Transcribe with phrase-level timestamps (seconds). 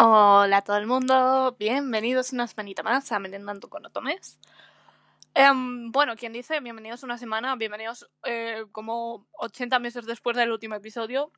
[0.00, 4.38] Hola a todo el mundo, bienvenidos una semanita más a Merendando con Otomés.
[5.34, 10.76] Em, bueno, quien dice bienvenidos una semana, bienvenidos eh, como 80 meses después del último
[10.76, 11.32] episodio.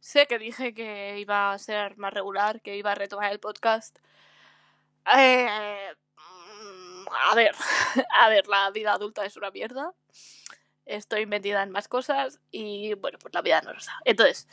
[0.00, 3.98] Sé que dije que iba a ser más regular, que iba a retomar el podcast.
[5.14, 5.46] Eh,
[7.30, 7.54] a ver,
[8.16, 9.92] a ver, la vida adulta es una mierda.
[10.86, 14.00] Estoy metida en más cosas y bueno, pues la vida no lo sabe.
[14.06, 14.48] Entonces,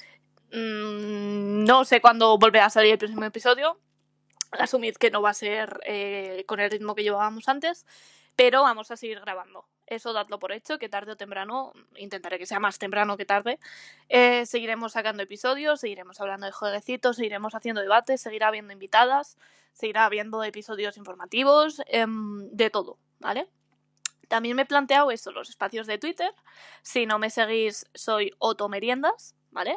[0.56, 3.80] mm, no sé cuándo volverá a salir el próximo episodio.
[4.52, 7.86] Asumid que no va a ser eh, con el ritmo que llevábamos antes,
[8.36, 9.66] pero vamos a seguir grabando.
[9.88, 13.60] Eso dadlo por hecho, que tarde o temprano, intentaré que sea más temprano que tarde,
[14.10, 19.38] eh, seguiremos sacando episodios, seguiremos hablando de jueguecitos, seguiremos haciendo debates, seguirá habiendo invitadas,
[19.74, 23.48] seguirá habiendo episodios informativos, em, de todo, ¿vale?
[24.28, 26.34] También me he planteado eso, los espacios de Twitter.
[26.82, 29.76] Si no me seguís, soy Otomeriendas, ¿vale?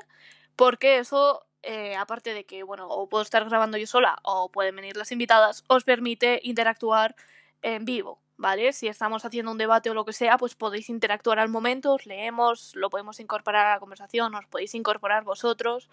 [0.59, 4.75] Porque eso, eh, aparte de que, bueno, o puedo estar grabando yo sola o pueden
[4.75, 7.15] venir las invitadas, os permite interactuar
[7.63, 8.73] en vivo, ¿vale?
[8.73, 12.07] Si estamos haciendo un debate o lo que sea, pues podéis interactuar al momento, os
[12.07, 15.89] leemos, lo podemos incorporar a la conversación, os podéis incorporar vosotros,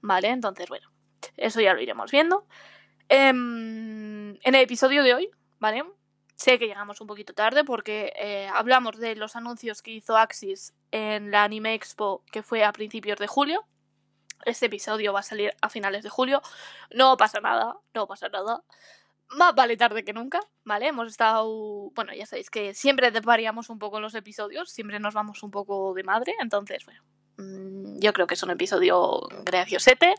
[0.00, 0.30] ¿vale?
[0.30, 0.90] Entonces, bueno,
[1.36, 2.44] eso ya lo iremos viendo.
[3.08, 5.84] Em, en el episodio de hoy, ¿vale?
[6.34, 10.74] Sé que llegamos un poquito tarde porque eh, hablamos de los anuncios que hizo Axis
[10.90, 13.64] en la Anime Expo que fue a principios de julio.
[14.44, 16.42] Este episodio va a salir a finales de julio.
[16.90, 18.62] No pasa nada, no pasa nada.
[19.30, 20.88] Más vale tarde que nunca, ¿vale?
[20.88, 21.90] Hemos estado.
[21.94, 25.94] Bueno, ya sabéis que siempre variamos un poco los episodios, siempre nos vamos un poco
[25.94, 27.02] de madre, entonces, bueno.
[27.38, 30.14] mm, Yo creo que es un episodio graciosete,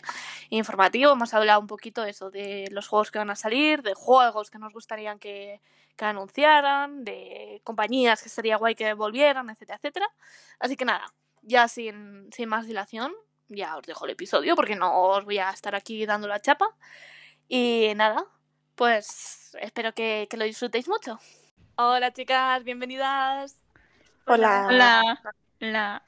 [0.50, 1.12] informativo.
[1.12, 4.58] Hemos hablado un poquito eso, de los juegos que van a salir, de juegos que
[4.58, 5.62] nos gustaría que,
[5.96, 10.08] que anunciaran, de compañías que sería guay que volvieran, etcétera, etcétera.
[10.60, 11.06] Así que nada,
[11.44, 13.14] ya sin, sin más dilación,
[13.56, 16.68] ya os dejo el episodio porque no os voy a estar aquí dando la chapa.
[17.48, 18.26] Y nada,
[18.76, 21.20] pues espero que, que lo disfrutéis mucho.
[21.76, 23.62] Hola chicas, bienvenidas.
[24.26, 24.68] Hola.
[24.68, 25.22] Hola.
[25.62, 26.04] Hola.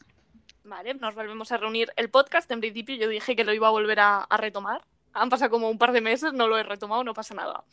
[0.63, 1.91] Vale, nos volvemos a reunir.
[1.95, 4.83] El podcast, en principio, yo dije que lo iba a volver a, a retomar.
[5.13, 7.63] Han pasado como un par de meses, no lo he retomado, no pasa nada.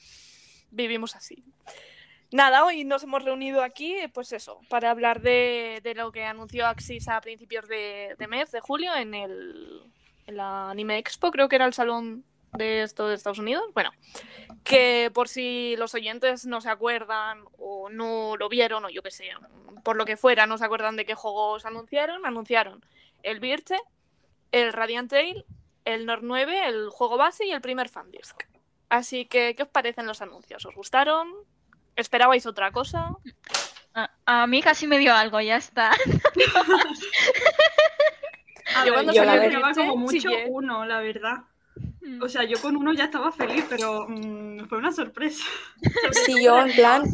[0.70, 1.42] Vivimos así.
[2.32, 6.66] Nada, hoy nos hemos reunido aquí, pues eso, para hablar de, de lo que anunció
[6.66, 9.82] Axis a principios de, de mes, de julio, en el
[10.26, 13.64] en la Anime Expo, creo que era el salón de esto de Estados Unidos.
[13.74, 13.90] Bueno,
[14.64, 19.10] que por si los oyentes no se acuerdan o no lo vieron o yo qué
[19.10, 19.28] sé,
[19.84, 22.84] por lo que fuera, no se acuerdan de qué juegos anunciaron, anunciaron
[23.22, 23.76] el Virche,
[24.52, 25.44] el Radiant Tail,
[25.84, 28.44] el Nord 9, el juego base y el primer Fandisk.
[28.88, 30.64] Así que, ¿qué os parecen los anuncios?
[30.66, 31.32] ¿Os gustaron?
[31.96, 33.10] ¿Esperabais otra cosa?
[33.94, 35.90] A, a mí casi me dio algo, ya está.
[38.86, 41.42] Yo cuando yo salió esperaba como mucho uno, la verdad.
[42.20, 45.44] O sea, yo con uno ya estaba feliz, pero mm, fue una sorpresa.
[46.12, 47.04] Sí, yo en plan,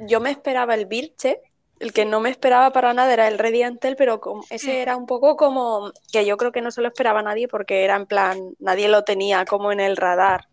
[0.00, 1.40] yo me esperaba el Virche,
[1.80, 5.06] el que no me esperaba para nada era el Radiantel, pero como- ese era un
[5.06, 8.38] poco como que yo creo que no se lo esperaba nadie porque era en plan,
[8.58, 10.48] nadie lo tenía como en el radar.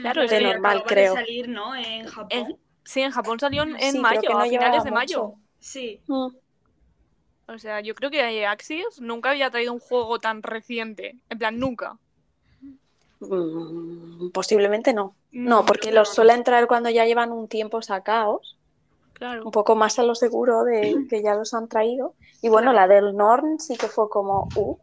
[0.00, 1.14] Claro, es de que normal, de creo.
[1.14, 1.74] salir, ¿no?
[1.74, 2.58] En Japón.
[2.84, 5.24] Sí, en Japón salió en, Sí, mayo, no a finales de mayo.
[5.24, 5.38] mucho.
[5.60, 6.00] Sí.
[6.06, 6.28] Mm.
[7.48, 11.16] O sea, yo creo que Axis nunca había traído un juego tan reciente.
[11.28, 11.98] En plan, nunca.
[13.20, 15.14] Mm, posiblemente no.
[15.32, 18.58] Mm, No, porque los suelen traer cuando ya llevan un tiempo sacados,
[19.14, 19.44] Claro.
[19.44, 22.14] un poco más a lo seguro de que ya los han traído.
[22.40, 24.76] Y bueno, la del Norn sí que fue como, uh,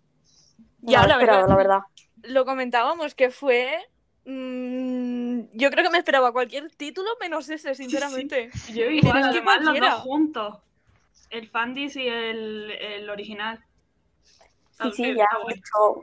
[0.82, 1.48] Ya, no la verdad.
[1.50, 1.80] la verdad.
[2.24, 3.72] Lo comentábamos que fue.
[4.30, 8.50] Mm, yo creo que me esperaba cualquier título menos ese, sinceramente.
[8.74, 9.92] Yo igual, Es que además los cualquiera.
[9.96, 10.58] dos juntos.
[11.30, 13.64] El Fandis y el, el original.
[14.84, 15.28] Sí, sí, ya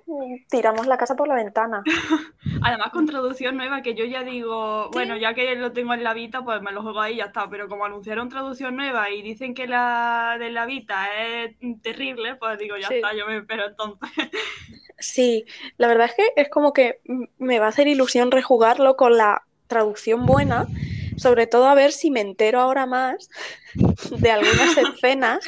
[0.06, 1.82] "Mm, tiramos la casa por la ventana.
[2.62, 6.14] Además con traducción nueva que yo ya digo, bueno, ya que lo tengo en la
[6.14, 7.48] Vita, pues me lo juego ahí y ya está.
[7.48, 12.58] Pero como anunciaron traducción nueva y dicen que la de la Vita es terrible, pues
[12.58, 12.94] digo, ya Sí.
[12.96, 14.10] está, yo me espero entonces.
[14.98, 15.44] Sí,
[15.76, 17.00] la verdad es que es como que
[17.36, 20.66] me va a hacer ilusión rejugarlo con la traducción buena,
[21.16, 23.28] sobre todo a ver si me entero ahora más
[24.10, 25.44] de algunas escenas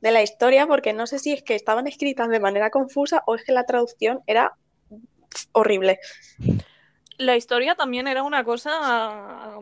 [0.00, 3.34] de la historia, porque no sé si es que estaban escritas de manera confusa o
[3.34, 4.54] es que la traducción era
[5.52, 5.98] horrible.
[7.18, 9.58] La historia también era una cosa.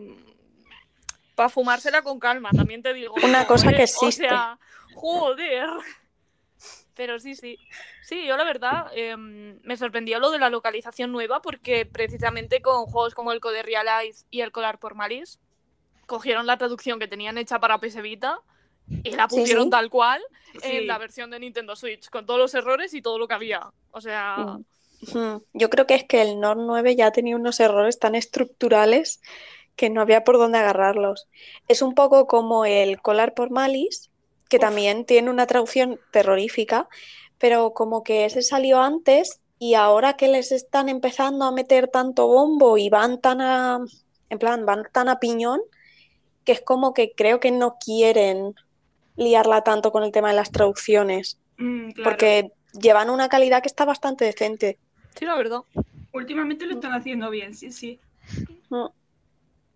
[1.35, 3.15] para fumársela con calma, también te digo.
[3.23, 4.29] Una cosa que O existe.
[4.29, 4.59] sea,
[4.95, 5.69] joder.
[6.95, 7.59] Pero sí, sí.
[8.03, 12.87] Sí, yo la verdad em, me sorprendió lo de la localización nueva porque precisamente con
[12.87, 15.39] juegos como el Code Realize y el Colar por Malice
[16.09, 18.41] cogieron la traducción que tenían hecha para PS Vita
[19.05, 19.71] y la pusieron sí.
[19.71, 20.21] tal cual
[20.63, 20.79] Sí.
[20.79, 23.71] en la versión de Nintendo Switch, con todos los errores y todo lo que había.
[23.93, 24.59] O sea.
[25.53, 29.21] Yo creo que es que el Nord 9 ya tenía unos errores tan estructurales
[29.77, 31.29] que no había por dónde agarrarlos.
[31.69, 34.11] Es un poco como el Colar por Malice,
[34.49, 34.61] que Uf.
[34.61, 36.89] también tiene una traducción terrorífica,
[37.39, 42.27] pero como que ese salió antes y ahora que les están empezando a meter tanto
[42.27, 43.79] bombo y van tan a,
[44.31, 45.61] en plan, van tan a piñón,
[46.49, 48.55] que es como que creo que no quieren
[49.17, 52.09] liarla tanto con el tema de las traducciones, Mm, claro.
[52.11, 54.79] porque llevan una calidad que está bastante decente.
[55.15, 55.61] Sí, la verdad.
[56.15, 58.01] Últimamente lo están haciendo bien, sí, sí.
[58.71, 58.87] Mm.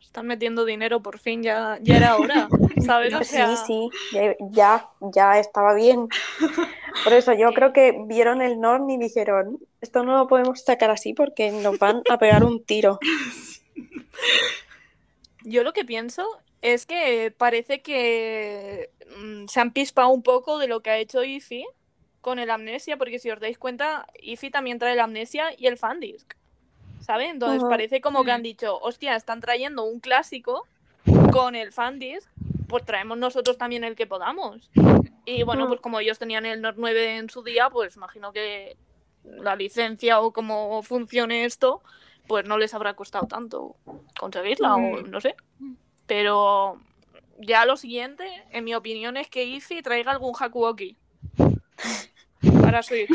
[0.01, 2.49] Están metiendo dinero por fin, ya, ya era hora.
[2.87, 3.13] ¿Sabes?
[3.13, 6.09] O sea, Sí, sí, ya, ya, ya estaba bien.
[7.05, 10.91] Por eso yo creo que vieron el Norn y dijeron, esto no lo podemos sacar
[10.91, 12.99] así porque nos van a pegar un tiro.
[15.45, 16.25] Yo lo que pienso
[16.62, 21.23] es que parece que mm, se han pispado un poco de lo que ha hecho
[21.25, 21.67] Ify
[22.20, 25.76] con el Amnesia, porque si os dais cuenta, Ify también trae el Amnesia y el
[25.76, 26.35] Fandisc.
[27.00, 27.31] ¿Sabes?
[27.31, 28.35] Entonces parece como que Mm.
[28.35, 30.67] han dicho, hostia, están trayendo un clásico
[31.32, 32.29] con el Fandisc,
[32.69, 34.70] pues traemos nosotros también el que podamos.
[35.25, 35.69] Y bueno, Mm.
[35.69, 38.76] pues como ellos tenían el Nord 9 en su día, pues imagino que
[39.25, 41.82] la licencia o cómo funcione esto,
[42.29, 43.75] pues no les habrá costado tanto
[44.19, 45.11] conseguirla o Mm.
[45.11, 45.35] no sé.
[46.12, 46.79] Pero
[47.38, 50.99] ya lo siguiente, en mi opinión, es que Ify traiga algún Hakuoki.
[52.61, 53.09] Para Switch.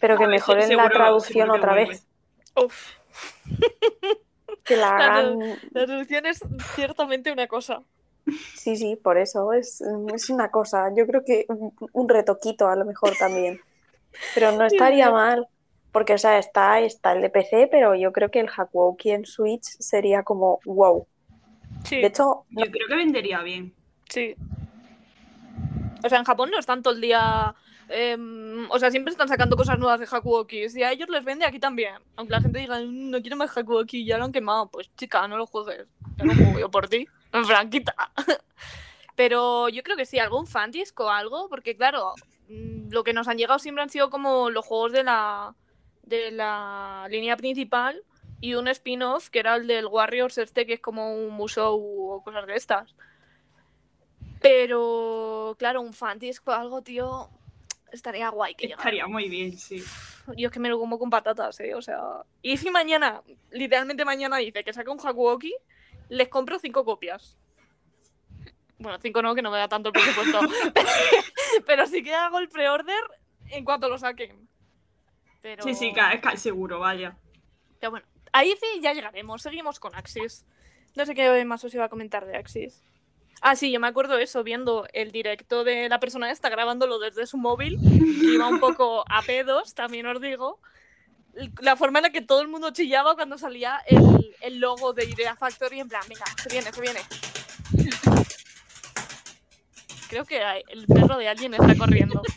[0.00, 1.88] Pero que mejoren la traducción otra vuelve.
[1.92, 2.06] vez.
[2.62, 2.90] Uf,
[4.64, 5.38] Que la La hagan.
[5.70, 6.40] la traducción es
[6.74, 7.80] ciertamente una cosa.
[8.54, 9.82] Sí, sí, por eso es,
[10.14, 10.92] es una cosa.
[10.94, 13.62] Yo creo que un, un retoquito a lo mejor también.
[14.34, 15.48] Pero no estaría mal.
[15.90, 19.24] Porque, o sea, está, está el de PC, pero yo creo que el Hakuoki en
[19.24, 21.06] Switch sería como wow.
[21.82, 23.74] Sí, De hecho, Yo creo que vendería bien.
[24.08, 24.34] sí.
[26.04, 27.54] O sea, en Japón no están todo el día.
[27.88, 30.68] em, o sea, siempre están sacando cosas nuevas de Hakuoki.
[30.68, 31.94] Si a ellos les vende, aquí también.
[32.16, 34.68] Aunque la gente diga, "Mm, no quiero más Hakuoki, ya lo han quemado.
[34.68, 35.86] Pues chica, no lo juegues.
[36.16, 37.06] Ya lo juego yo por ti.
[37.32, 37.94] En franquita.
[39.16, 42.12] Pero yo creo que sí, algún fantasy o algo, porque claro,
[42.48, 45.54] mm, lo que nos han llegado siempre han sido como los juegos de la,
[46.02, 48.02] de la línea principal
[48.44, 51.80] y un spin-off que era el del Warriors este, que es como un musou
[52.12, 52.94] o cosas de estas.
[54.42, 57.30] Pero claro, un fantasy o algo, tío,
[57.90, 58.82] estaría guay que llegara.
[58.82, 59.82] Estaría muy bien, sí.
[60.36, 61.74] Yo es que me lo como con patatas, ¿eh?
[61.74, 61.98] O sea.
[62.42, 65.54] Y si mañana, literalmente mañana dice que saca un Hakuoki,
[66.10, 67.38] les compro cinco copias.
[68.78, 70.40] Bueno, cinco no, que no me da tanto el presupuesto.
[71.66, 73.04] Pero sí que hago el pre-order
[73.48, 74.46] en cuanto lo saquen.
[75.40, 75.62] Pero...
[75.62, 77.16] Sí, sí, ca- seguro, vaya.
[77.80, 79.40] Pero bueno, ahí sí ya llegaremos.
[79.40, 80.44] Seguimos con Axis.
[80.94, 82.82] No sé qué más os iba a comentar de Axis.
[83.40, 87.26] Ah, sí, yo me acuerdo eso, viendo el directo de la persona esta grabándolo desde
[87.26, 90.60] su móvil, que iba un poco a pedos, también os digo.
[91.60, 93.80] La forma en la que todo el mundo chillaba cuando salía
[94.40, 97.00] el, logo de Idea Factory, en plan, venga, se viene, se viene.
[100.08, 102.22] Creo que el perro de alguien está corriendo.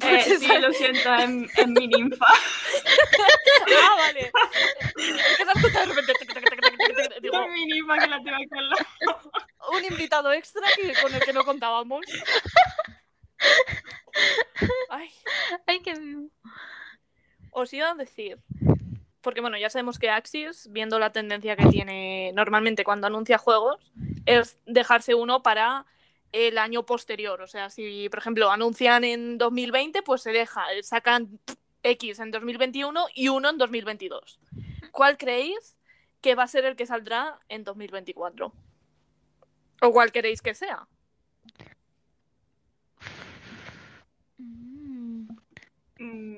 [0.00, 2.26] Eh, sí, lo siento, en, en mi ninfa.
[2.26, 4.32] ah, vale.
[4.96, 6.12] Es que de repente.
[7.20, 8.86] Digo, mi ninfa que la tengo aquí al lado.
[9.72, 12.00] un invitado extra que, con el que no contábamos.
[14.90, 15.10] Ay,
[15.66, 16.28] Ay, qué vivo.
[17.50, 18.38] os iba a decir,
[19.20, 23.92] porque bueno, ya sabemos que Axis, viendo la tendencia que tiene normalmente cuando anuncia juegos,
[24.26, 25.86] es dejarse uno para
[26.32, 27.40] el año posterior.
[27.42, 31.38] O sea, si por ejemplo anuncian en 2020, pues se deja, sacan
[31.82, 34.40] X en 2021 y uno en 2022.
[34.92, 35.76] ¿Cuál creéis
[36.20, 38.52] que va a ser el que saldrá en 2024?
[39.82, 40.86] ¿O cuál queréis que sea?
[45.98, 46.36] Mm.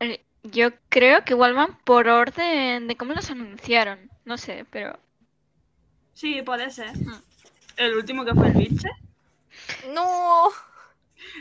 [0.00, 4.10] Eh, Yo creo que igual van por orden de cómo los anunciaron.
[4.24, 4.98] No sé, pero.
[6.14, 6.96] Sí, puede ser.
[6.96, 7.22] Mm.
[7.76, 8.88] El último que fue el biche.
[9.88, 10.50] No,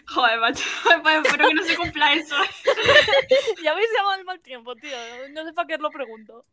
[0.07, 0.63] Joder, macho.
[1.03, 2.35] Pues espero que no se cumpla eso.
[3.63, 4.95] ya habéis llamado al mal tiempo, tío.
[5.31, 6.43] No sé para qué os lo pregunto.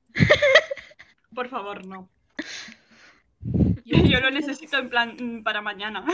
[1.35, 2.09] Por favor, no.
[3.85, 6.05] Yo, Yo lo necesito en plan mm, para mañana.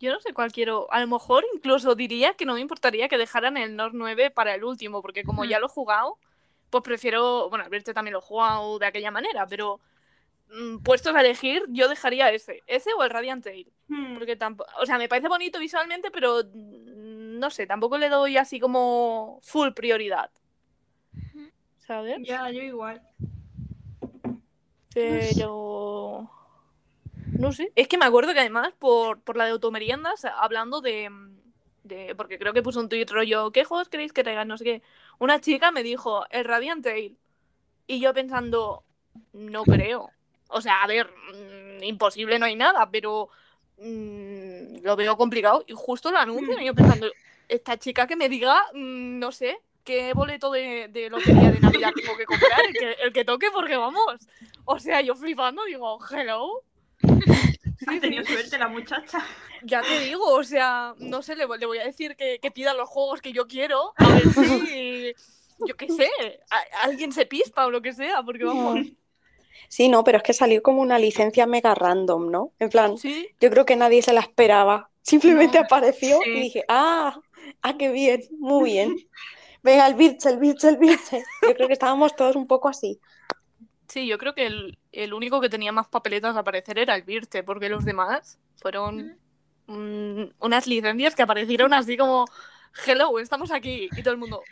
[0.00, 0.92] yo no sé cuál quiero.
[0.92, 4.54] A lo mejor incluso diría que no me importaría que dejaran el Nord 9 para
[4.54, 6.18] el último, porque como ya lo he jugado,
[6.70, 7.48] pues prefiero.
[7.48, 9.80] Bueno, Alberto también lo he jugado de aquella manera, pero
[10.82, 12.62] puestos a elegir, yo dejaría ese.
[12.66, 13.72] Ese o el Radiant Tail.
[13.88, 14.70] Mm, Porque tampoco.
[14.80, 19.40] O sea, me parece bonito visualmente, pero mm, no sé, tampoco le doy así como
[19.42, 20.30] full prioridad.
[21.78, 22.18] ¿Sabes?
[22.22, 23.02] Ya, yo igual.
[24.92, 26.30] Pero.
[27.38, 27.72] No sé.
[27.74, 31.10] Es que me acuerdo que además, por, por la de automeriendas, hablando de.
[31.10, 31.34] mm,
[31.82, 34.48] de, porque creo que puso un tuit rollo, ¿qué juegos queréis que traigan?
[34.48, 34.82] No sé qué.
[35.18, 37.18] Una chica me dijo, el Radiant Tail.
[37.86, 38.84] Y yo pensando,
[39.32, 40.10] no creo.
[40.48, 43.28] O sea, a ver, mm, imposible no hay nada, pero
[43.78, 45.64] mm, lo veo complicado.
[45.66, 47.06] Y justo lo anuncian y yo pensando,
[47.48, 51.94] esta chica que me diga, mm, no sé, qué boleto de, de lotería de Navidad
[51.94, 54.04] tengo que comprar, el que, el que toque, porque vamos.
[54.64, 56.64] O sea, yo flipando, digo, hello.
[57.86, 58.26] Ha Sí, tenido sí.
[58.26, 59.24] suerte la muchacha.
[59.60, 62.74] Ya te digo, o sea, no sé, le, le voy a decir que, que pida
[62.74, 65.14] los juegos que yo quiero, a ver si,
[65.58, 66.10] yo qué sé,
[66.50, 68.92] a- alguien se pispa o lo que sea, porque vamos,
[69.68, 72.52] Sí, no, pero es que salió como una licencia mega random, ¿no?
[72.58, 74.90] En plan, sí, yo creo que nadie se la esperaba.
[75.02, 76.30] Simplemente No, apareció sí.
[76.32, 77.20] y dije, ah,
[77.62, 78.96] ah, qué bien, muy bien.
[79.62, 81.28] Venga, el Birche, el Birche, el Birche.
[81.44, 83.00] Yo creo que estábamos todos un poco así.
[83.88, 87.02] sí, yo creo que el, el único que tenía más papeletas a aparecer era el
[87.02, 89.18] Virte, porque los demás fueron
[89.66, 92.26] mm, unas licencias que aparecieron así como,
[92.86, 94.42] hello, estamos aquí, y todo el mundo,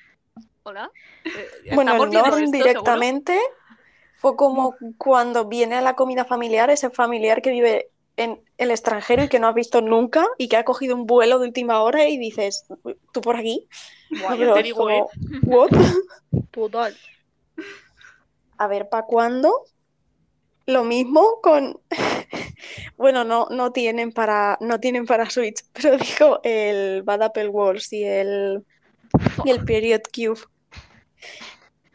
[0.63, 0.93] hola,
[1.35, 3.15] Eh, Bueno, ¿estamos el esto, seguro?
[4.23, 9.25] Fue como cuando viene a la comida familiar, ese familiar que vive en el extranjero
[9.25, 12.09] y que no has visto nunca y que ha cogido un vuelo de última hora
[12.09, 12.65] y dices,
[13.13, 13.67] ¿tú por aquí?
[14.11, 15.03] Buah, te digo, ¿eh?
[16.53, 16.97] Total.
[18.59, 19.65] A ver, ¿para cuándo?
[20.67, 21.81] Lo mismo con,
[22.97, 27.93] bueno, no, no tienen para, no tienen para Switch, pero dijo el Bad Apple Wars
[27.93, 28.65] y el,
[29.45, 30.41] y el Period Cube,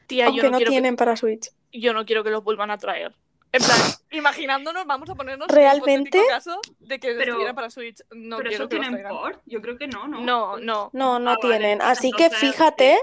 [0.08, 1.50] Tía, yo aunque no, no que- tienen para Switch.
[1.80, 3.14] Yo no quiero que los vuelvan a traer.
[3.54, 3.78] En plan,
[4.12, 6.20] imaginándonos, vamos a ponernos ¿Realmente?
[6.20, 8.02] en caso de que Pero- estuviera para Switch.
[8.12, 9.42] No Pero quiero eso que tienen port.
[9.46, 10.20] Yo creo que no, ¿no?
[10.22, 10.90] No, no.
[10.94, 11.58] No, no Ah, vale.
[11.58, 11.82] tienen.
[11.82, 12.98] Así que fíjate,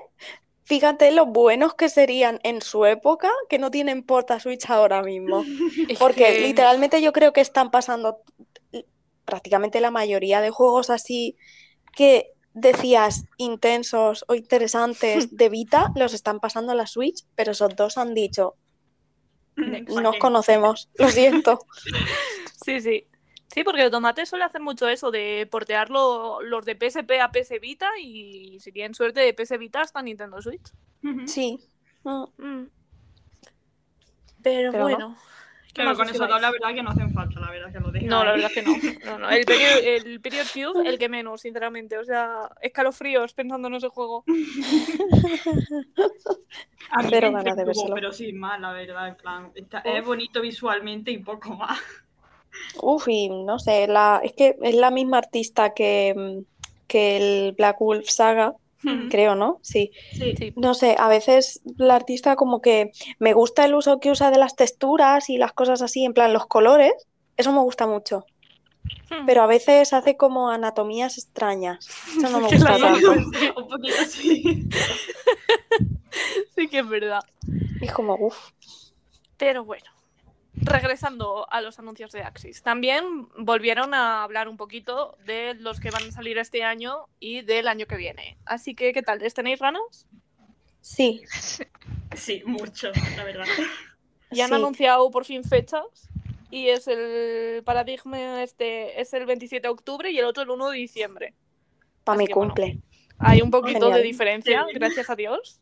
[0.65, 5.43] fíjate lo buenos que serían en su época que no tienen porta Switch ahora mismo.
[5.99, 8.19] Porque que- literalmente yo creo que están pasando
[9.25, 11.37] prácticamente la mayoría de juegos así
[11.97, 17.75] que decías intensos o interesantes de Vita, los están pasando a la Switch, pero esos
[17.77, 18.64] dos han dicho, Mm, no ¿para
[19.57, 21.59] nos conocemos, lo siento.
[22.65, 23.07] Sí, sí.
[23.55, 27.61] Sí, porque el tomate suele hacer mucho eso de portearlo los de PSP a PS
[27.61, 30.73] Vita y si tienen suerte de PS Vita hasta Nintendo Switch.
[31.27, 31.61] Sí.
[32.03, 32.65] Mm.
[34.43, 34.83] Pero, Pero no.
[34.83, 35.17] bueno.
[35.19, 35.44] ¿qué
[35.75, 38.09] Pero más con eso la verdad que no hacen falta, la verdad que lo dejan
[38.09, 38.77] No, la verdad que no.
[39.05, 39.31] no, no.
[39.31, 41.99] El, period, el Period Cube, el que menos, sinceramente.
[41.99, 44.25] O sea, escalofríos pensando en ese juego.
[46.91, 47.65] A mí Cero me ganas de
[47.95, 51.79] pero sin más, la verdad, en plan, está- es bonito visualmente y poco más.
[52.81, 56.45] Uf, y no sé, la, es que es la misma artista que,
[56.87, 58.55] que el Black Wolf Saga.
[59.11, 59.59] Creo, ¿no?
[59.63, 59.91] Sí.
[60.13, 60.35] Sí.
[60.37, 60.53] Sí.
[60.57, 64.39] No sé, a veces la artista como que me gusta el uso que usa de
[64.39, 66.93] las texturas y las cosas así, en plan los colores,
[67.37, 68.25] eso me gusta mucho,
[69.11, 69.25] Mm.
[69.27, 71.89] pero a veces hace como anatomías extrañas,
[72.19, 73.13] eso no me gusta tanto.
[73.13, 74.69] Un poquito así.
[76.57, 77.21] Sí que es verdad.
[77.81, 78.37] Es como, uff,
[79.37, 79.85] Pero bueno,
[80.57, 85.91] regresando a los anuncios de Axis, también volvieron a hablar un poquito de los que
[85.91, 88.37] van a salir este año y del año que viene.
[88.45, 89.19] Así que, ¿qué tal?
[89.19, 90.07] ¿Les tenéis ganas?
[90.81, 91.23] sí,
[92.15, 93.47] Sí, mucho, la verdad.
[94.31, 94.55] Ya han sí.
[94.57, 96.09] anunciado por fin fechas
[96.51, 100.71] y es el paradigma este es el 27 de octubre y el otro el 1
[100.71, 101.35] de diciembre.
[102.05, 102.49] para mi bueno.
[102.55, 102.79] cumple.
[103.19, 104.75] Hay un poquito de diferencia, Sí.
[104.75, 105.61] gracias a Dios.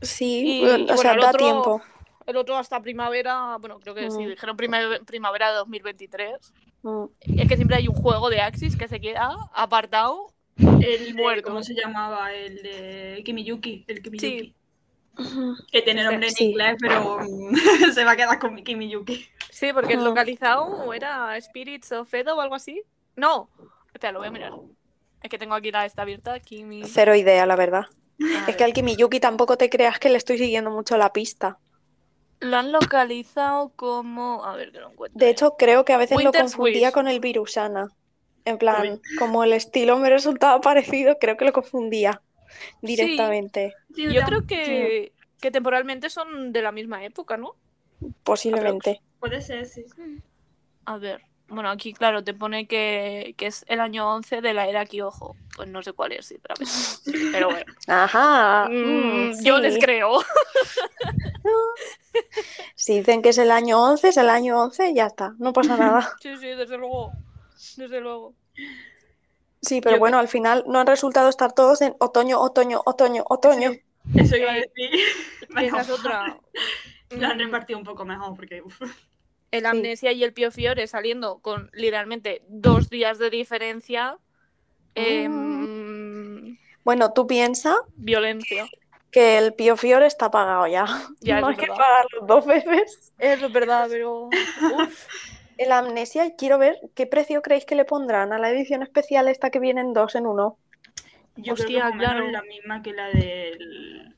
[0.00, 1.82] Sí, Y- o sea, da otro- tiempo.
[2.28, 4.28] El otro hasta primavera, bueno, creo que sí, Mm.
[4.28, 6.52] dijeron primer- primavera de 2023.
[6.82, 7.04] Mm.
[7.38, 11.48] Es que siempre hay un juego de Axis que se queda apartado el muerto.
[11.48, 12.32] ¿Cómo se llamaba?
[12.34, 13.84] El de Kimiyuki.
[13.88, 14.40] El Kimiyuki.
[14.40, 14.54] Sí.
[15.72, 16.44] Que tiene nombre en Sí.
[16.50, 17.52] inglés, pero mm,
[17.94, 19.26] se va a quedar con Kimiyuki.
[19.50, 22.82] Sí, porque el localizado era Spirits of Edo o algo así.
[23.16, 23.48] No,
[23.92, 24.52] espera, lo voy a mirar.
[25.22, 26.34] Es que tengo aquí la esta abierta.
[26.34, 26.84] Aquí mi...
[26.84, 27.86] Cero idea, la verdad.
[28.46, 31.58] Es que al Kimiyuki tampoco te creas que le estoy siguiendo mucho la pista.
[32.40, 34.44] Lo han localizado como.
[34.44, 35.18] A ver que lo encuentro.
[35.18, 36.94] De hecho, creo que a veces lo confundía Wish.
[36.94, 37.88] con el Virusana.
[38.44, 42.22] En plan, como el estilo me resultaba parecido, creo que lo confundía
[42.80, 43.74] directamente.
[43.94, 47.56] Sí, yo creo que, que temporalmente son de la misma época, ¿no?
[48.22, 49.00] Posiblemente.
[49.20, 49.84] Puede ser, sí.
[50.84, 51.27] A ver.
[51.48, 55.34] Bueno, aquí, claro, te pone que, que es el año 11 de la era Kyojo.
[55.56, 56.70] Pues no sé cuál es, sinceramente.
[57.32, 57.72] Pero bueno.
[57.88, 58.68] Ajá.
[58.68, 60.20] Mm, mm, Yo les creo.
[62.74, 65.52] Si dicen que es el año 11, es el año 11 y ya está, no
[65.52, 66.16] pasa nada.
[66.20, 67.12] Sí, sí, desde luego.
[67.76, 68.34] Desde luego.
[69.60, 73.24] Sí, pero Yo bueno, al final no han resultado estar todos en otoño, otoño, otoño,
[73.28, 73.72] otoño.
[73.72, 73.82] Sí,
[74.14, 74.90] Eso iba a decir.
[75.56, 76.36] Que esa es otra.
[77.10, 78.62] La han Mm, repartido un poco mejor porque.
[78.62, 78.80] uf.
[79.50, 84.18] El Amnesia y el Pio Fiore saliendo con literalmente dos días de diferencia.
[84.94, 88.70] Em, Bueno, tú piensas violencia.
[89.10, 90.86] que el Pío Fiore está pagado ya.
[91.20, 93.12] Ya, no hay es que pagarlo dos veces.
[93.18, 94.36] Eso es verdad, pero.
[94.60, 95.06] uf.
[95.56, 99.50] El Amnesia, quiero ver qué precio creéis que le pondrán a la edición especial esta
[99.50, 100.58] que viene en dos en uno.
[101.36, 102.30] Yo Hostia, creo que claro.
[102.30, 104.16] la misma que la del.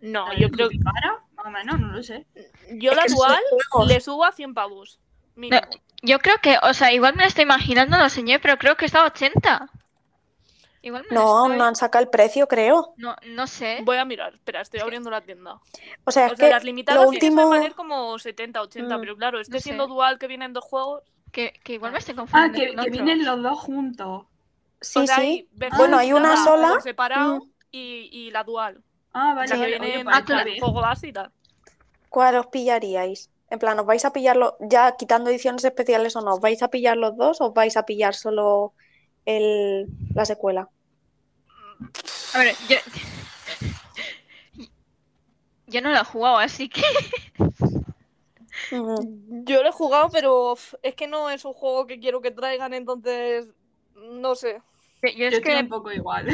[0.00, 2.26] No, la yo del creo Capibara, Más o menos, no lo sé.
[2.72, 3.40] Yo Es la dual
[3.88, 5.00] le subo a 100 pavos.
[6.02, 8.84] Yo creo que, o sea, igual me la estoy imaginando, no señor, pero creo que
[8.86, 9.70] está a 80.
[10.82, 12.94] Igual me No, aún estoy- no han sacado el precio, creo.
[12.96, 13.80] No, no sé.
[13.82, 14.34] Voy a mirar.
[14.34, 15.54] Espera, estoy abriendo la tienda.
[16.04, 17.48] O sea, O es sea, que las limitadas lo último.
[17.48, 19.00] valer como 70, 80, Mm.
[19.00, 19.88] pero claro, este No siendo sé.
[19.90, 21.02] dual que vienen dos juegos.
[21.32, 22.58] Que, que igual me estoy Ah, confundiendo.
[22.60, 24.26] que, con que vienen los dos juntos.
[24.80, 25.22] Sí, o sea, sí.
[25.60, 26.80] hay Bueno, hay una sola.
[26.80, 27.50] separado Mm.
[27.72, 28.82] y, y la dual.
[29.12, 30.50] Ah, O vale, sea, que vienen pues ah, claro.
[30.60, 31.32] juego base y tal.
[32.16, 33.28] ¿Cuál os pillaríais?
[33.52, 36.36] En plan, ¿os vais a pillarlo ya quitando ediciones especiales o no?
[36.36, 38.72] ¿Os vais a pillar los dos o os vais a pillar solo
[39.26, 40.70] el, la secuela?
[42.32, 42.78] A ver, yo.
[45.66, 46.80] Yo no lo he jugado, así que.
[48.70, 52.72] Yo lo he jugado, pero es que no es un juego que quiero que traigan,
[52.72, 53.46] entonces
[53.94, 54.62] no sé.
[55.02, 56.28] Yo Yo es estoy que un poco igual.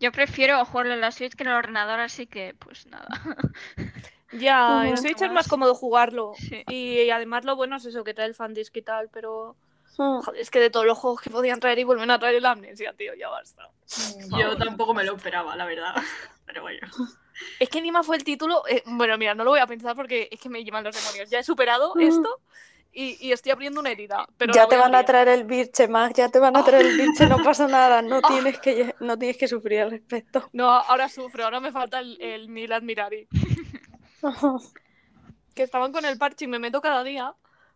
[0.00, 3.06] yo prefiero jugarlo en la Switch que en el ordenador, así que pues nada.
[4.32, 5.02] Ya, en Ujú.
[5.02, 6.32] Switch es más cómodo jugarlo.
[6.38, 6.64] Sí.
[6.68, 9.56] Y además lo bueno es eso, que trae el fandisk y tal, pero
[9.98, 10.22] Mm.
[10.22, 12.46] joder, es que de todos los juegos que podían traer y vuelven a traer el
[12.46, 13.68] amnesia, tío, ya basta.
[14.38, 15.94] Yo tampoco me lo esperaba, la verdad.
[16.46, 16.86] Pero bueno.
[17.60, 18.62] Es que encima fue el título.
[18.68, 21.28] eh, bueno, mira, no lo voy a pensar porque es que me llevan los demonios.
[21.30, 22.00] Ya he superado Mm.
[22.00, 22.40] esto
[22.92, 24.26] y, y estoy abriendo una herida.
[24.38, 25.06] Pero Ya te van a abrir.
[25.06, 28.16] traer el Birche, Mag, ya te van a traer el Birche, no pasa nada, no
[28.22, 28.28] Ah.
[28.28, 30.48] tienes que, no tienes que sufrir al respecto.
[30.54, 33.28] No, ahora sufro, ahora me falta el, el Nil Admirari.
[35.54, 37.34] Que estaban con el parche y me meto cada día.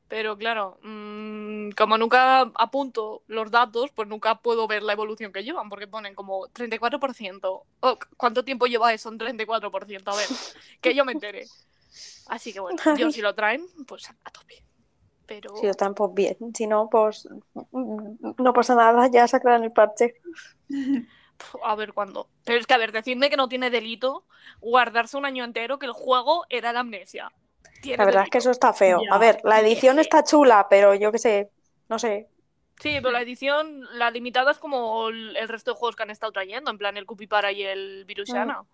[0.08, 5.42] Pero claro, mm, como nunca apunto los datos, pues nunca puedo ver la evolución que
[5.42, 7.64] llevan, porque ponen como 34%.
[7.80, 10.12] Oh, ¿Cuánto tiempo lleva eso en 34%?
[10.12, 10.26] A ver,
[10.80, 11.46] que yo me entere.
[12.28, 14.62] Así que bueno, yo si lo traen, pues a tope.
[15.26, 17.28] Pero Si están, pues bien, si no, pues
[17.72, 20.14] mm, no pasa nada, ya sacarán el parche.
[21.64, 22.28] a ver cuándo.
[22.44, 24.24] Pero es que, a ver, decidme que no tiene delito
[24.60, 27.32] guardarse un año entero que el juego era la amnesia.
[27.80, 29.02] Tiene La verdad es que eso está feo.
[29.02, 31.50] Ya, A ver, la edición está chula, pero yo qué sé,
[31.88, 32.28] no sé.
[32.80, 36.32] Sí, pero la edición, la limitada es como el, resto de juegos que han estado
[36.32, 38.64] trayendo, en plan el Cupipara y el Virusiana.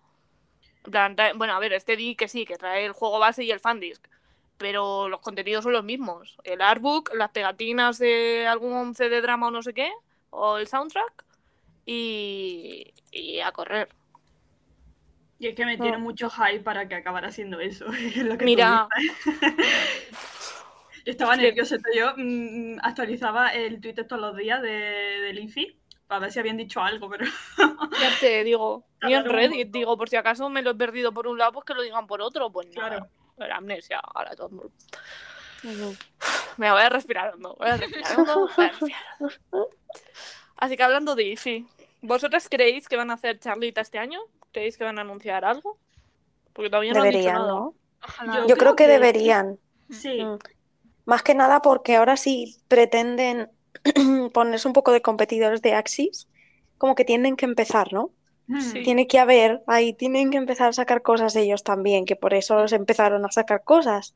[0.85, 3.43] En plan, trae- bueno, a ver, este di que sí, que trae el juego base
[3.43, 4.05] y el fandisk,
[4.57, 6.37] pero los contenidos son los mismos.
[6.43, 9.89] El artbook, las pegatinas de algún CD drama o no sé qué,
[10.31, 11.23] o el soundtrack,
[11.85, 13.89] y, y a correr.
[15.39, 17.85] Y es que me tiene mucho hype para que acabara siendo eso.
[18.23, 18.87] lo que Mira,
[21.05, 21.41] Yo estaba Sí.
[21.41, 26.39] nerviosa, yo mm, actualizaba el Twitter todos los días de, del IFI para ver si
[26.39, 27.25] habían dicho algo, pero
[27.99, 31.27] ya te digo, ni en Reddit, digo, por si acaso me lo he perdido por
[31.27, 33.05] un lado, pues que lo digan por otro, pues nada.
[33.35, 33.55] Claro.
[33.55, 35.97] Amnesia, ahora todo el mundo.
[36.57, 39.69] Me voy a respirar hondo, voy a respirar hondo, voy a respirar hondo.
[40.57, 41.67] Así que hablando de IFI,
[42.01, 44.19] ¿vosotras creéis que van a hacer Charlita este año?
[44.51, 45.77] ¿Creéis que van a anunciar algo?
[46.53, 47.47] Porque todavía no han dicho Deberían, nada.
[47.47, 47.75] ¿no?
[48.03, 48.33] Ojalá.
[48.41, 49.59] Yo Yo creo creo que deberían.
[49.89, 50.23] sí.
[50.23, 50.37] Mm.
[51.05, 53.49] Más que nada porque ahora sí pretenden
[54.33, 56.29] ponerse un poco de competidores de Axis,
[56.77, 58.11] como que tienen que empezar, ¿no?
[58.47, 58.61] Mm.
[58.61, 58.83] Sí.
[58.83, 62.67] Tiene que haber, ahí tienen que empezar a sacar cosas ellos también, que por eso
[62.67, 64.15] se empezaron a sacar cosas.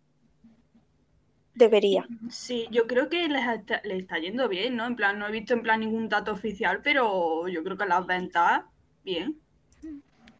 [1.57, 2.07] Debería.
[2.29, 4.85] Sí, yo creo que les está, les está yendo bien, ¿no?
[4.85, 8.05] En plan, no he visto en plan ningún dato oficial, pero yo creo que las
[8.05, 8.63] ventas,
[9.03, 9.39] bien.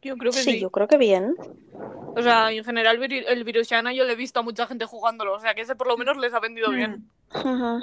[0.01, 0.60] Yo creo que Sí, sí.
[0.60, 1.36] yo creo que bien.
[2.15, 5.39] O sea, en general el Virusiana yo le he visto a mucha gente jugándolo, o
[5.39, 7.10] sea que ese por lo menos les ha vendido bien.
[7.34, 7.82] Mm.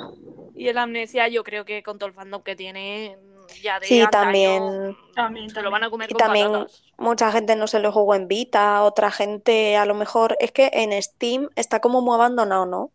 [0.55, 3.19] Y el Amnesia yo creo que con todo el fandom que tiene
[3.63, 4.97] ya de Sí, antaño, también.
[5.15, 6.83] También, se lo van a comer Y con también patatas.
[6.99, 10.71] mucha gente no se lo jugó en Vita, otra gente a lo mejor es que
[10.73, 12.93] en Steam está como muy abandonado, ¿no?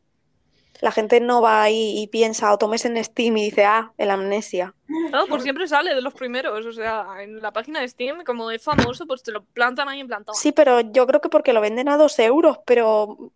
[0.81, 4.11] La gente no va ahí y piensa o tomes en Steam y dice, ah, el
[4.11, 4.75] amnesia.
[4.87, 8.49] No, por siempre sale de los primeros, o sea, en la página de Steam, como
[8.51, 10.35] es famoso, pues te lo plantan ahí implantado.
[10.37, 13.31] Sí, pero yo creo que porque lo venden a dos euros, pero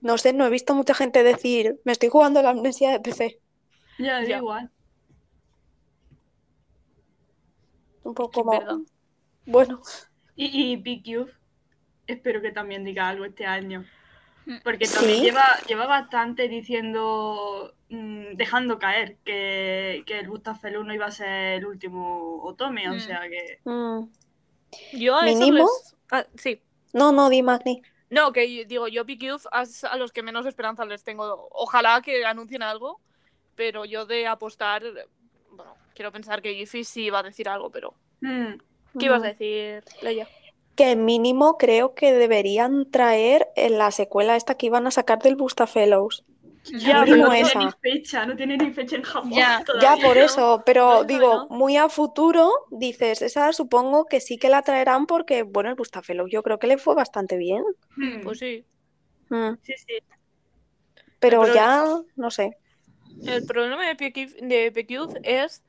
[0.00, 3.40] no sé, no he visto mucha gente decir, me estoy jugando la amnesia de PC.
[3.98, 4.36] Ya, da Ya.
[4.38, 4.70] igual.
[8.04, 8.76] Un poco es verdad.
[9.46, 9.80] bueno,
[10.36, 11.28] Y, y PQ,
[12.06, 13.84] espero que también diga algo este año.
[14.64, 14.94] Porque Sí.
[14.94, 21.10] también lleva, lleva bastante diciendo, mm, dejando caer que, que el Bustafel 1 iba a
[21.10, 23.00] ser el último Otome, o Mm.
[23.00, 23.60] sea que...
[23.64, 24.04] mm,
[24.92, 25.64] Yo a esos Mínimo.
[25.64, 26.62] les- ah, sí.
[26.92, 27.82] no, no, di Magni.
[28.10, 31.48] No, que digo, yo PQ es a los que menos esperanza les tengo.
[31.52, 33.00] Ojalá que anuncien algo,
[33.54, 34.82] pero yo de apostar,
[35.50, 37.92] bueno, quiero pensar que Giffy sí va a decir algo, pero.
[38.22, 38.54] Mm.
[38.98, 40.26] ¿Qué ibas a decir, Leia?
[40.78, 45.34] Que mínimo creo que deberían traer en la secuela esta que iban a sacar del
[45.34, 46.24] Bustafellows.
[46.70, 49.30] Ya, pero no tiene ni fecha, no tiene ni fecha en Japón.
[49.32, 49.62] Ya.
[49.64, 49.96] todavía.
[49.96, 50.22] Ya por no.
[50.22, 51.56] eso, pero No, digo, no.
[51.56, 56.30] muy a futuro, dices, esa supongo que sí que la traerán porque, bueno, el Bustafellows
[56.30, 57.64] yo creo que le fue bastante bien.
[57.96, 58.20] Mm.
[58.22, 58.64] Pues sí.
[59.30, 59.98] Mm, Sí, sí.
[61.18, 61.84] Pero Pero- ya,
[62.16, 62.56] no sé.
[63.26, 65.64] El problema de PQ de PQ es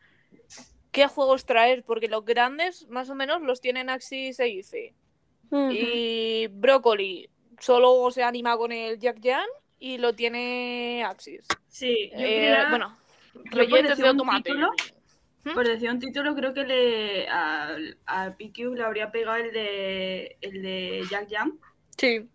[0.91, 4.93] qué juegos traer, porque los grandes más o menos los tienen Axis e IFE.
[5.71, 9.47] Y Broccoli solo se anima con el Jack Jan
[9.79, 11.45] y lo tiene Axis.
[11.67, 12.97] Sí, yo Eh, creía- bueno,
[13.87, 14.43] decir de un tomate.
[14.49, 14.71] título,
[15.45, 15.53] ¿Mm?
[15.53, 17.75] Por decir un título, creo que le a,
[18.05, 21.57] a PQ le habría pegado el de el de Jack Jam,
[21.97, 22.27] Sí.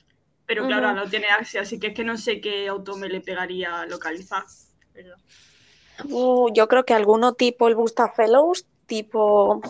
[0.46, 0.96] pero claro, Ujú.
[0.96, 4.44] no tiene Axie, así que es que no sé qué autome le pegaría localizar.
[4.94, 5.16] Pero-
[6.02, 9.60] Uh, yo creo que alguno tipo el Bustafellows, tipo,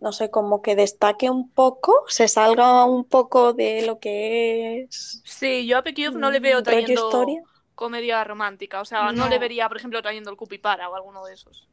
[0.00, 5.24] no sé, como que destaque un poco, se salga un poco de lo que es
[5.24, 7.42] Sí, yo a PQ no le mm, veo trayendo historia.
[7.74, 8.80] comedia romántica.
[8.80, 9.28] O sea, no.
[9.28, 9.28] No.
[9.28, 11.68] le vería, por ejemplo, trayendo el Cupipara o alguno de esos.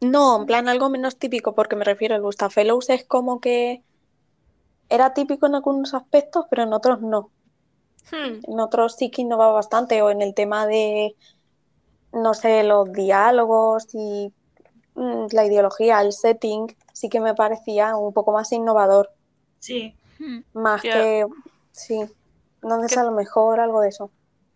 [0.00, 3.82] No, en plan algo menos típico, porque me refiero al Bustafellows es como que
[4.88, 7.32] era típico en algunos aspectos, pero en otros no.
[8.10, 8.40] Hmm.
[8.46, 11.16] En otros sí que innovaba bastante, o en el tema de,
[12.14, 14.32] no sé, los diálogos y
[14.94, 19.10] mm, la ideología, el setting, sí que me parecía un poco más innovador,
[19.58, 20.40] Sí, Hmm.
[20.52, 21.26] más que,
[21.72, 21.98] sí,
[22.62, 24.10] entonces Que- a lo mejor algo de eso.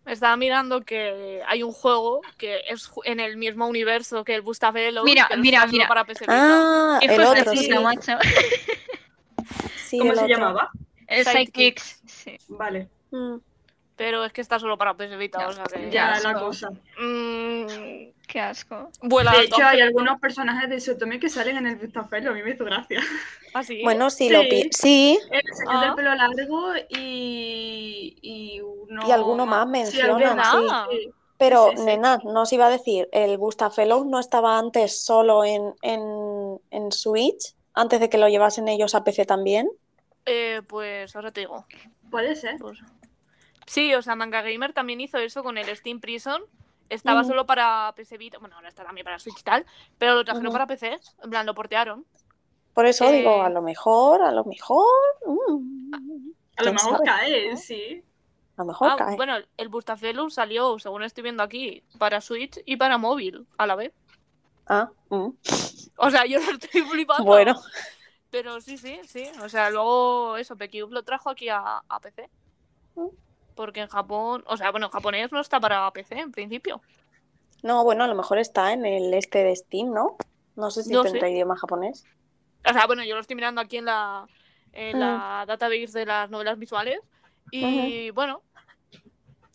[0.06, 5.04] Estaba mirando que hay un juego que es en el mismo universo que el Bustafellows.
[5.04, 5.86] Mira, mira, mira.
[5.88, 6.24] para Vita.
[6.28, 8.12] Ah, el otro, sí, puta, macho.
[9.86, 10.36] sí, ¿cómo el se otro.
[10.36, 10.70] llamaba?
[11.06, 11.82] El Sidekicks.
[11.82, 12.02] Sidekicks.
[12.06, 12.36] Sí.
[12.48, 13.36] Vale, Mm.
[13.98, 15.48] Pero es que está solo para PS Vita, Ya.
[15.48, 15.90] o sea que.
[15.90, 16.28] ya asco.
[16.28, 16.70] la cosa.
[16.98, 17.66] Mm,
[18.26, 18.90] Qué asco.
[19.02, 22.42] vuela De hecho, hay algunos personajes de Sotome que salen en el Vistafel, a mí
[22.42, 23.00] me hizo gracia.
[23.54, 23.82] ¿Ah, sí?
[23.82, 24.32] Bueno, sí, Sí.
[24.32, 25.84] lo pi- sí, El señor Ah.
[25.86, 30.38] del pelo largo y, y uno Y alguno más mencionan,
[30.90, 31.10] sí.
[31.38, 31.84] Pero, Sí, sí, sí.
[31.86, 36.90] nena, no os iba a decir, el Bustafellows no estaba antes solo en, en, en
[36.92, 39.68] Switch, antes de que lo llevasen ellos a PC también.
[40.26, 41.64] Eh, pues ahora te digo.
[42.10, 42.56] Puede ser.
[42.58, 42.78] Pues-
[43.68, 46.42] Sí, o sea, Manga Gamer también hizo eso con el Steam Prison.
[46.88, 49.66] Estaba solo para PC Vita, bueno, ahora está también para Switch y tal,
[49.98, 52.06] pero lo trajeron para PC, en plan, lo portearon.
[52.72, 54.86] Por eso Eh, digo, a lo mejor, a lo mejor,
[55.26, 57.56] mm, A lo ¿Quién mejor cae, ¿No?
[57.58, 58.02] sí.
[58.56, 59.16] a lo mejor Ah, cae.
[59.16, 63.76] bueno, el Bustafellows salió, según estoy viendo aquí, para Switch y para móvil a la
[63.76, 63.92] vez.
[64.66, 65.28] Ah, mm,
[65.98, 67.24] O sea, yo lo estoy flipando.
[67.24, 67.54] Bueno,
[68.30, 69.24] Pero sí, sí, sí.
[69.42, 72.28] O sea, luego eso, PQ lo trajo aquí a, a PC.
[72.94, 73.06] Mm.
[73.58, 76.80] Porque en Japón, o sea, bueno, en japonés no está para PC en principio.
[77.64, 80.16] no, bueno, a lo mejor está en el este de Steam, ¿no?
[80.54, 81.32] No sé si No tendrá sé.
[81.32, 82.04] idioma japonés.
[82.64, 84.28] O sea, bueno, yo lo estoy mirando aquí en la,
[84.72, 87.00] en la database de las novelas visuales.
[87.50, 88.42] Y bueno,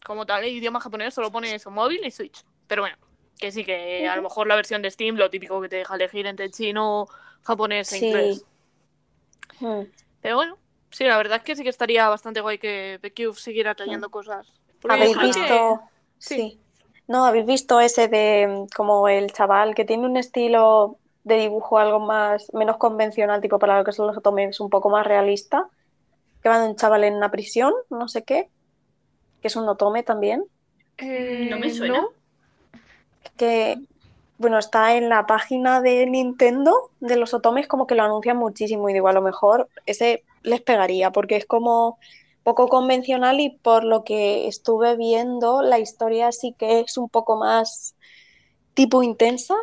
[0.06, 2.44] como tal, el idioma japonés solo pone eso, móvil y Switch.
[2.68, 2.98] Pero bueno,
[3.40, 5.96] que sí, que a lo mejor la versión de Steam, lo típico que te deja
[5.96, 7.08] elegir entre chino,
[7.44, 8.06] japonés e Sí.
[8.08, 8.46] inglés.
[9.62, 9.84] Mm.
[10.22, 10.58] Pero bueno,
[10.94, 14.48] sí, la verdad es que sí que estaría bastante guay que PQ siguiera trayendo cosas.
[14.82, 15.82] Porque ¿Habéis que- visto?
[16.20, 16.36] sí.
[16.36, 16.60] Sí.
[17.08, 21.78] No, ¿habéis visto ese de mm, como el chaval que tiene un estilo de dibujo
[21.78, 25.68] algo más, menos convencional, tipo para lo que son los otomes, un poco más realista?
[26.42, 28.50] Que va de un chaval en una prisión, no sé qué,
[29.42, 30.46] que es un otome también,
[30.98, 31.94] Eh, No me suena.
[32.02, 32.10] ¿no?
[33.38, 33.78] que,
[34.38, 38.90] bueno, está en la página de Nintendo de los otomes, como que lo anuncian muchísimo
[38.90, 42.00] y digo, a lo mejor ese les pegaría, porque es como
[42.44, 47.38] poco convencional y por lo que estuve viendo, la historia sí que es un poco
[47.38, 47.96] más
[48.74, 49.56] tipo intensa,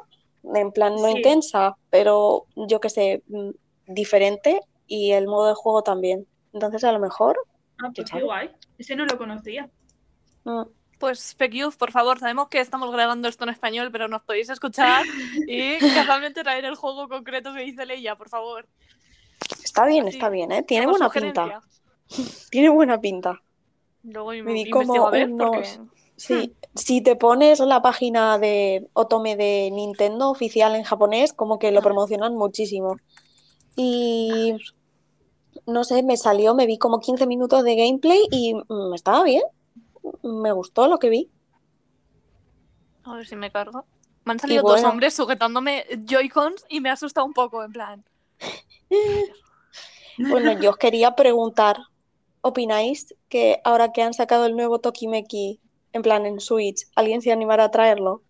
[0.55, 1.17] en plan no Sí.
[1.17, 3.51] intensa, pero yo qué sé, mm,
[3.87, 6.27] diferente y el modo de juego también.
[6.53, 7.39] Entonces a lo mejor,
[7.83, 8.51] Ah, pues guay.
[8.79, 9.69] Ese no lo conocía.
[10.45, 10.63] mm,
[10.99, 15.07] Pues PQ, por favor, sabemos que estamos grabando esto en español, pero nos podéis escuchar
[15.47, 18.69] y casualmente traer el juego concreto que dice Leia, por favor.
[19.65, 20.63] Está bien, está bien, ¿eh?
[20.63, 21.61] Tiene Como buena sugerencia.
[21.61, 21.69] pinta,
[22.51, 23.41] tiene buena pinta.
[24.03, 26.01] Luego Me di como a ver, unos- porque...
[26.17, 31.73] Sí, si te pones la página de Otome de Nintendo oficial en japonés, como que
[31.73, 32.99] lo promocionan muchísimo.
[33.75, 34.53] Y
[35.67, 39.43] no sé, me salió, me vi como 15 minutos de gameplay y mm, estaba bien.
[40.23, 41.31] Me gustó lo que vi.
[43.05, 43.85] A ver si me carga.
[44.25, 44.77] Me han salido bueno.
[44.77, 48.05] dos hombres sujetándome Joy-Cons y me ha asustado un poco, en plan.
[50.19, 51.79] Bueno, yo os quería preguntar,
[52.43, 55.61] ¿opináis que ahora que han sacado el nuevo Tokimeki
[55.93, 58.23] en plan en Switch, alguien se animará a traerlo?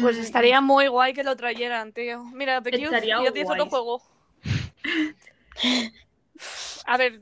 [0.00, 2.24] Pues estaría muy guay que lo trayeran, tío.
[2.24, 4.02] Mira, ya tienes otro juego.
[6.86, 7.20] A ver,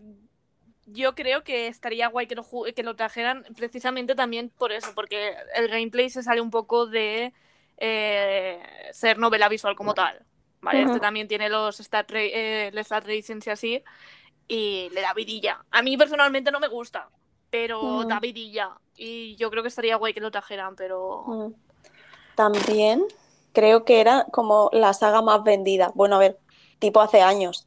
[0.86, 5.34] yo creo que estaría guay que lo, que lo trajeran precisamente también por eso, porque
[5.54, 7.32] el gameplay se sale un poco de
[7.80, 8.62] eh,
[8.92, 10.24] ser novela visual como tal.
[10.60, 10.82] ¿vale?
[10.82, 13.82] Este también tiene los stat, ra- eh, y así,
[14.46, 15.64] y le da vidilla.
[15.70, 17.08] A mí personalmente no me gusta,
[17.50, 18.78] pero da vidilla.
[18.96, 21.52] Y yo creo que estaría guay que lo trajeran, pero...
[22.36, 23.04] También
[23.52, 25.92] creo que era como la saga más vendida.
[25.94, 26.38] Bueno, a ver,
[26.78, 27.66] tipo hace años.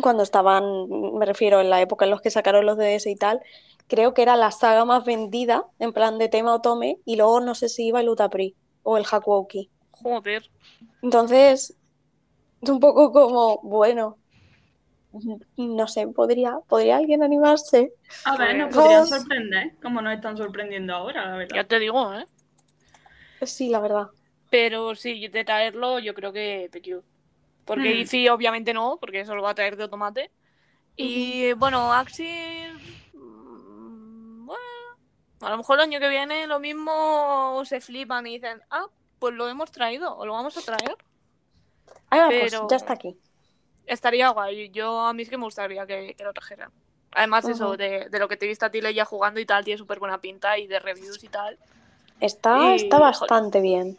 [0.00, 3.40] Cuando estaban, me refiero en la época en los que sacaron los DS y tal,
[3.86, 7.54] creo que era la saga más vendida, en plan de tema Otome, y luego no
[7.54, 9.68] sé si iba el Utapri o el Hakuoki.
[9.90, 10.48] Joder.
[11.02, 11.76] Entonces,
[12.62, 14.16] es un poco como, bueno,
[15.56, 17.92] no sé, ¿podría, ¿podría alguien animarse?
[18.24, 21.56] A ver, nos Pues- podrían sorprender, como nos están sorprendiendo ahora, la verdad.
[21.56, 22.26] Ya te digo, ¿eh?
[23.42, 24.06] Sí, la verdad.
[24.50, 27.02] Pero sí, de traerlo, yo creo que PQ.
[27.64, 27.98] Porque Hmm.
[28.00, 30.30] Easy obviamente no, porque eso lo va a traer de tomate.
[30.96, 32.70] Y bueno, Axie.
[35.40, 38.86] A lo mejor el año que viene lo mismo se flipan y dicen, ah,
[39.18, 40.96] pues lo hemos traído, o lo vamos a traer.
[42.10, 43.16] Ah, Pero- pues ya está aquí.
[43.86, 44.70] Estaría guay.
[44.70, 46.70] Yo a mí es que me gustaría que, que lo trajeran.
[47.12, 49.62] Además, eso, de, de lo que te he visto a ti ya jugando y tal,
[49.64, 51.58] tiene súper buena pinta y de reviews y tal.
[52.20, 53.10] Está, Y, está joder.
[53.12, 53.98] bastante bien.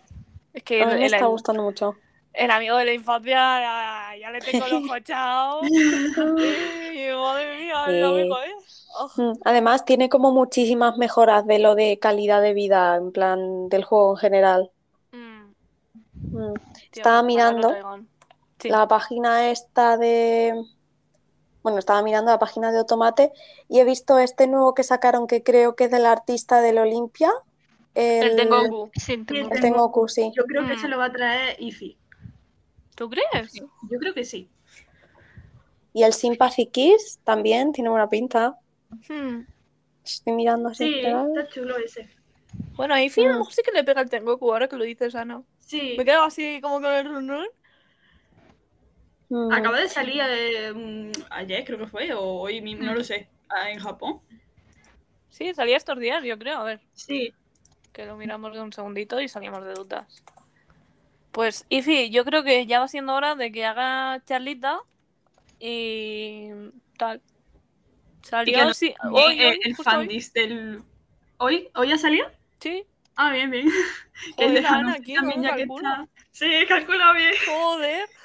[0.54, 1.96] Es que A mí el, me el- está gustando mucho.
[2.34, 5.62] el amigo de la infancia ya, ya le tengo el ojo echado.
[5.64, 5.70] Y,
[7.16, 8.02] madre mía, Sí.
[8.02, 8.54] amigo, ¿eh?
[9.18, 13.84] Mm, Además, tiene como muchísimas mejoras de lo de calidad de vida, en plan del
[13.84, 14.72] juego en general.
[15.12, 15.54] mm,
[16.14, 16.54] Mm.
[16.92, 17.72] tío, Estaba mirando.
[18.60, 18.70] Sí.
[18.70, 20.54] la página esta de...
[21.62, 23.32] Bueno, estaba mirando la página de Automate
[23.68, 27.32] y he visto este nuevo que sacaron que creo que es del artista del Olimpia.
[27.96, 28.92] El El, Tengoku.
[28.94, 30.32] Sí, el Tengoku, sí.
[30.36, 31.98] Yo creo que se lo va a traer Ify.
[32.96, 33.54] ¿Tú crees?
[33.54, 34.50] Yo creo que sí.
[35.94, 38.60] Y el Sympathy Kiss también tiene buena pinta.
[39.08, 39.42] Hmm.
[40.04, 40.86] Estoy mirando así.
[40.94, 41.28] Sí, ¿verdad?
[41.36, 42.10] está chulo ese.
[42.76, 43.38] Bueno, ahí sí, a lo Mm.
[43.40, 45.42] mejor sí que le pega el Tengoku ahora que lo dices, Ana.
[45.60, 45.96] Sí.
[45.98, 47.48] Me quedo así como con el run run.
[49.30, 49.52] Mm.
[49.52, 53.28] Acaba de salir eh, mm, ayer, creo que fue, o hoy mismo, no lo sé,
[53.50, 54.22] ah, en Japón.
[55.30, 56.60] Sí, salía estos días, yo creo.
[56.60, 57.34] A ver, Sí.
[57.92, 60.24] que lo miramos de un segundito y salimos de dudas.
[61.32, 64.80] Pues, Ifi, yo creo que ya va siendo hora de que haga charlita
[65.60, 66.50] y
[66.98, 67.22] tal.
[68.26, 70.82] Salió, que no- sí, hoy, eh, hoy, el fandis del.
[71.38, 71.70] ¿Hoy?
[71.76, 72.30] ¿Hoy ha salido?
[72.60, 72.84] Sí,
[73.18, 73.68] Ah, bien, bien.
[74.38, 75.18] Que Joder, se Ana, ¿quién?
[75.18, 76.08] también ¿Cómo ya que está.
[76.32, 77.34] Sí, calcula bien.
[77.46, 78.10] joder.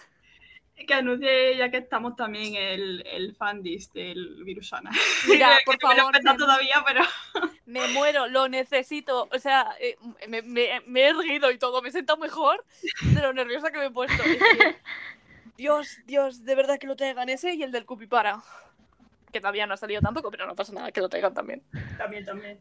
[0.88, 4.90] Que anuncie ya que estamos también el, el fandis del Virusana.
[5.28, 7.02] Mira, Que por lo favor, me, todavía, pero.
[7.66, 9.28] me muero, lo necesito.
[9.30, 12.64] O sea, eh, me, me- me he erguido y todo, me siento mejor
[13.02, 14.22] de lo nerviosa que me he puesto.
[14.22, 14.76] Es que,
[15.58, 18.40] Dios, Dios, de verdad que lo traigan ese y el del Cupipara.
[19.32, 21.62] Que todavía no ha salido tampoco, pero no pasa nada, que lo traigan también.
[21.96, 22.60] También, también.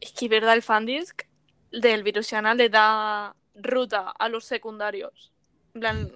[0.00, 0.54] Es que, ¿verdad?
[0.54, 1.22] El fandisk
[1.70, 5.32] del Virusiana le da ruta a los secundarios.
[5.74, 6.12] En plan,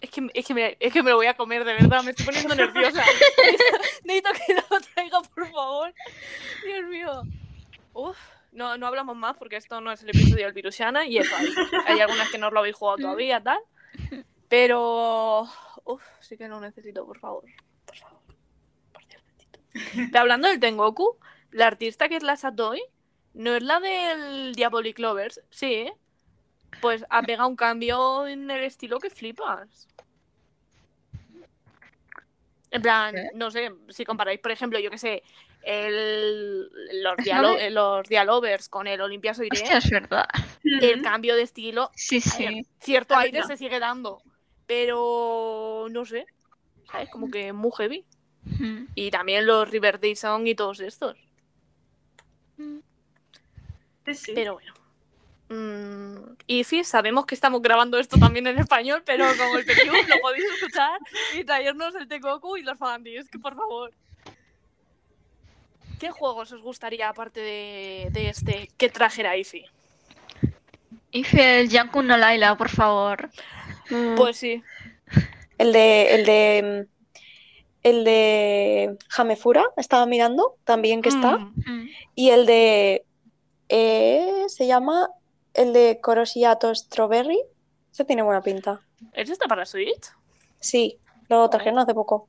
[0.00, 2.10] es que, es, que me, es que me lo voy a comer, de verdad, me
[2.10, 3.04] estoy poniendo nerviosa.
[4.04, 5.94] Necesito que lo traiga, por favor.
[6.64, 7.22] Dios mío.
[7.92, 8.18] Uf,
[8.50, 11.48] no, no hablamos más porque esto no es el episodio del Virusiana y eso, hay,
[11.86, 13.60] hay algunas que no lo habéis jugado todavía, tal.
[14.48, 15.48] Pero,
[15.84, 17.44] uf, sí que lo necesito, por favor.
[17.86, 18.20] Por favor.
[18.92, 19.60] Por Dios bendito.
[20.10, 21.16] Pero hablando del Tengoku,
[21.50, 22.82] la artista que es la Satoy,
[23.34, 25.40] ¿no es la del Diabolic Lovers?
[25.50, 25.92] Sí, ¿eh?
[26.80, 29.86] Pues ha pegado un cambio en el estilo que flipas.
[32.70, 33.28] En plan, ¿Qué?
[33.34, 35.22] no sé, si comparáis, por ejemplo, yo que sé,
[35.62, 36.62] el,
[37.02, 40.26] los, dialo- los Dialovers con el Olympia Soirée, Hostia, es verdad.
[40.64, 42.22] el cambio de estilo, Sí, ver,
[42.54, 42.66] sí.
[42.80, 44.22] cierto aire se sigue dando,
[44.74, 46.24] pero no sé,
[46.90, 47.10] ¿sabes?
[47.10, 48.06] Como que muy heavy.
[48.44, 48.84] Mm.
[48.94, 51.14] Y también los River Day Song y todos estos.
[52.56, 54.32] Sí, sí.
[54.34, 54.72] Pero bueno.
[55.50, 59.84] Mm, y sí, sabemos que estamos grabando esto también en español, pero como el PQ
[60.08, 60.98] lo podéis escuchar
[61.34, 63.92] y traernos el Tekoku y los Fandis, que por favor.
[66.00, 69.66] ¿Qué juegos os gustaría, aparte de, de este, que trajera Ify?
[71.12, 73.28] Ife el Yanku no Laila, por favor.
[73.92, 74.16] Mm.
[74.16, 74.62] Pues sí.
[75.58, 76.88] El de, el de,
[77.82, 81.38] el de Jamefura, estaba mirando, también que está.
[81.38, 81.88] Mm, Mm.
[82.14, 83.04] Y el de,
[83.68, 85.08] eh, se llama,
[85.54, 87.38] el de Corosiato Strawberry.
[87.92, 88.80] Ese tiene buena pinta.
[89.12, 90.10] ¿Ese está para Switch?
[90.60, 92.28] Sí, lo trajeron hace poco.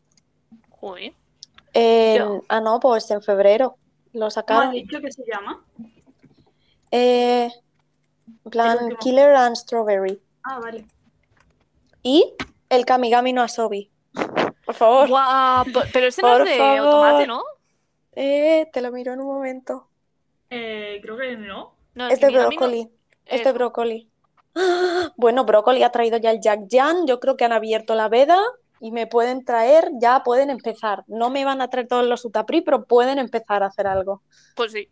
[2.18, 2.42] Yo.
[2.50, 3.78] ah, no, pues en febrero
[4.12, 4.72] lo ¿Cómo has sacaron.
[4.74, 5.64] dicho que se llama?
[6.92, 7.50] Eh,
[8.50, 8.78] plan.
[9.00, 10.22] Killer and Strawberry.
[10.44, 10.86] Ah, vale.
[12.04, 12.34] Y
[12.70, 13.90] el Kamigami no Asobi.
[14.66, 15.08] Por favor.
[15.08, 16.78] Guau, pero ese no Por es de favor.
[16.80, 17.44] automate, ¿no?
[18.14, 19.88] Eh, te lo miro en un momento.
[20.50, 21.76] Eh, creo que no.
[21.96, 22.90] No, el Es no- brócoli.
[23.26, 23.54] Es de Eso.
[23.54, 24.10] brócoli.
[24.56, 25.12] ¡Ah!
[25.18, 27.08] Bueno, brócoli ha traído ya el Jack Jan.
[27.08, 28.40] Yo creo que han abierto la veda
[28.80, 31.04] y me pueden traer, ya pueden empezar.
[31.08, 34.22] No me van a traer todos los Utapri, pero pueden empezar a hacer algo.
[34.56, 34.90] Pues sí.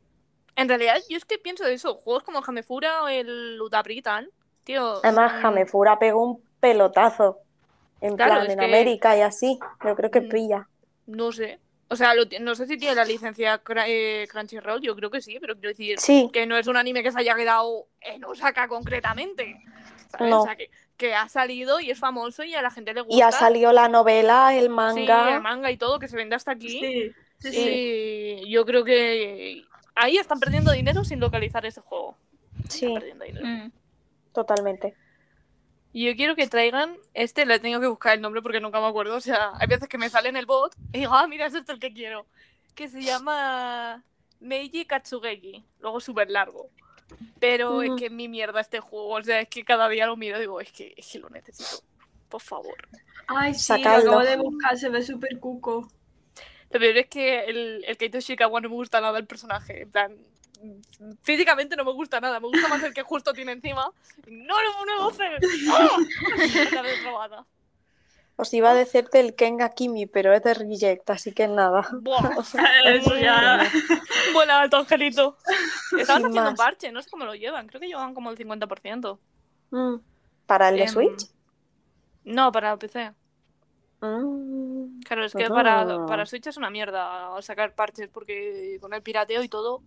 [0.56, 1.96] En realidad, yo es que pienso de eso.
[1.96, 4.32] Juegos como Jamefura o el Utapri y tal.
[4.64, 5.00] Tío.
[5.04, 7.40] Además, mm, Jamefura pegó un pelotazo.
[8.00, 9.60] En Claro, plan, en que- América y así.
[9.84, 10.30] Yo creo que Mm.
[10.30, 10.68] pilla.
[11.08, 11.60] No sé.
[11.90, 15.38] O sea, lo no sé si tiene la licencia eh, Crunchyroll, yo creo que sí,
[15.42, 18.70] pero quiero decir Sí, que no es un anime que se haya quedado en Osaka
[18.70, 19.58] concretamente.
[20.10, 20.30] ¿sabes?
[20.30, 20.42] No.
[20.42, 23.16] O sea, que, que ha salido y es famoso y a la gente le gusta.
[23.16, 25.36] y ha salido la novela, el Sí, manga.
[25.36, 26.70] el manga y todo, que se vende hasta aquí.
[26.70, 28.40] Sí, sí, sí.
[28.46, 29.64] Y yo creo que
[29.96, 32.16] ahí están perdiendo dinero sin localizar ese juego.
[32.70, 33.46] Sí, Están perdiendo dinero.
[33.48, 33.72] Mm.
[34.34, 34.96] totalmente.
[35.94, 38.88] Y yo quiero que traigan, este le tengo que buscar el nombre porque nunca me
[38.88, 41.46] acuerdo, o sea, hay veces que me sale en el bot y digo, ah, mira,
[41.48, 42.26] es este el que quiero,
[42.76, 44.04] que se llama
[44.40, 46.70] Meiji Katsugeki, luego súper largo.
[47.40, 50.16] Pero es que es mi mierda este juego, o sea, es que cada día lo
[50.16, 51.84] miro y digo, es que, es que lo necesito,
[52.30, 52.76] por favor.
[53.28, 54.12] Ay, sí, Sacadlo.
[54.12, 55.92] lo acabo de buscar, se ve súper cuco.
[56.70, 59.92] Lo peor es que el, el Keito Shikawa no me gusta nada el personaje, en
[59.92, 60.18] plan,
[61.22, 63.92] físicamente no me gusta nada, me gusta más el que justo tiene encima.
[64.28, 65.12] No lo no.
[65.72, 65.98] ¡Ah!
[67.06, 67.46] Robada.
[68.38, 71.88] Os iba a decirte el Kenga Kimi, pero es de Reject, así que nada.
[72.02, 72.42] Buah.
[74.34, 75.38] Vuela alto, angelito.
[75.98, 77.68] Estaban haciendo parche, no sé cómo lo llevan.
[77.68, 79.20] Creo que llevan como el 50%.
[79.70, 79.96] Mm.
[80.48, 81.30] ¿Para el de Em, Switch?
[82.24, 83.14] No, para PC.
[84.02, 85.02] Mm.
[85.02, 89.44] Claro, es que para, para Switch es una mierda sacar parches porque con el pirateo
[89.44, 89.84] y todo.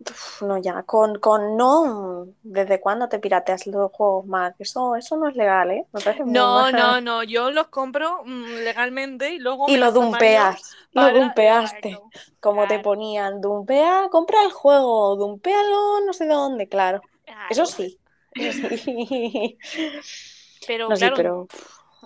[0.00, 2.26] Uf, No, ya, con, con no.
[2.42, 4.54] ¿Desde cuándo te pirateas los juegos más?
[4.58, 5.86] Eso, eso no es legal, ¿eh?
[6.24, 7.22] No, no, no.
[7.24, 9.68] Yo los compro mm, legalmente y luego.
[9.68, 11.98] Y me lo dumpeas, lo dumpeaste.
[12.40, 17.02] Como te ponían, dumpea, compra el juego, dumpealo no sé dónde, claro.
[17.50, 17.66] Eso Claro.
[17.66, 17.98] sí.
[18.34, 19.58] Eso sí.
[20.66, 21.48] Pero No, sí, claro, pero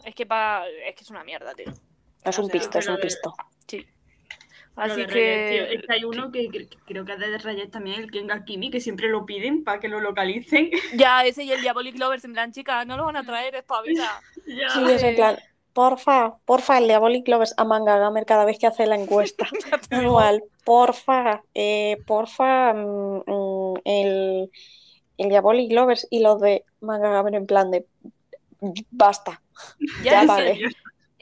[0.05, 1.67] es que pa- es que es una mierda, tío.
[2.25, 3.35] es un o sea, pisto, es un pisto.
[3.67, 3.87] Sí.
[4.75, 5.13] Así Reyes, tío.
[5.13, 5.75] que.
[5.75, 8.45] Es que hay uno que, que- que creo que es de Reyes también, el Kenga
[8.45, 10.71] Kimi, que siempre lo piden para que lo localicen.
[10.95, 13.65] Ya, ese y el Diabolic Lovers en plan, chica, no lo van a traer, es
[13.65, 14.21] pa' vida.
[14.47, 14.71] Ya.
[14.71, 15.37] Sí, es en plan,
[15.73, 19.47] porfa, porfa, el Diabolic Lovers a Manga Gamer cada vez que hace la encuesta
[19.91, 20.43] anual.
[20.65, 24.51] Porfa, eh, porfa, mm, mm, el,
[25.19, 27.87] el Diabolic Lovers y los de Manga Gamer en plan de
[28.91, 29.43] basta.
[30.03, 30.59] Ya, vale.
[30.59, 30.69] que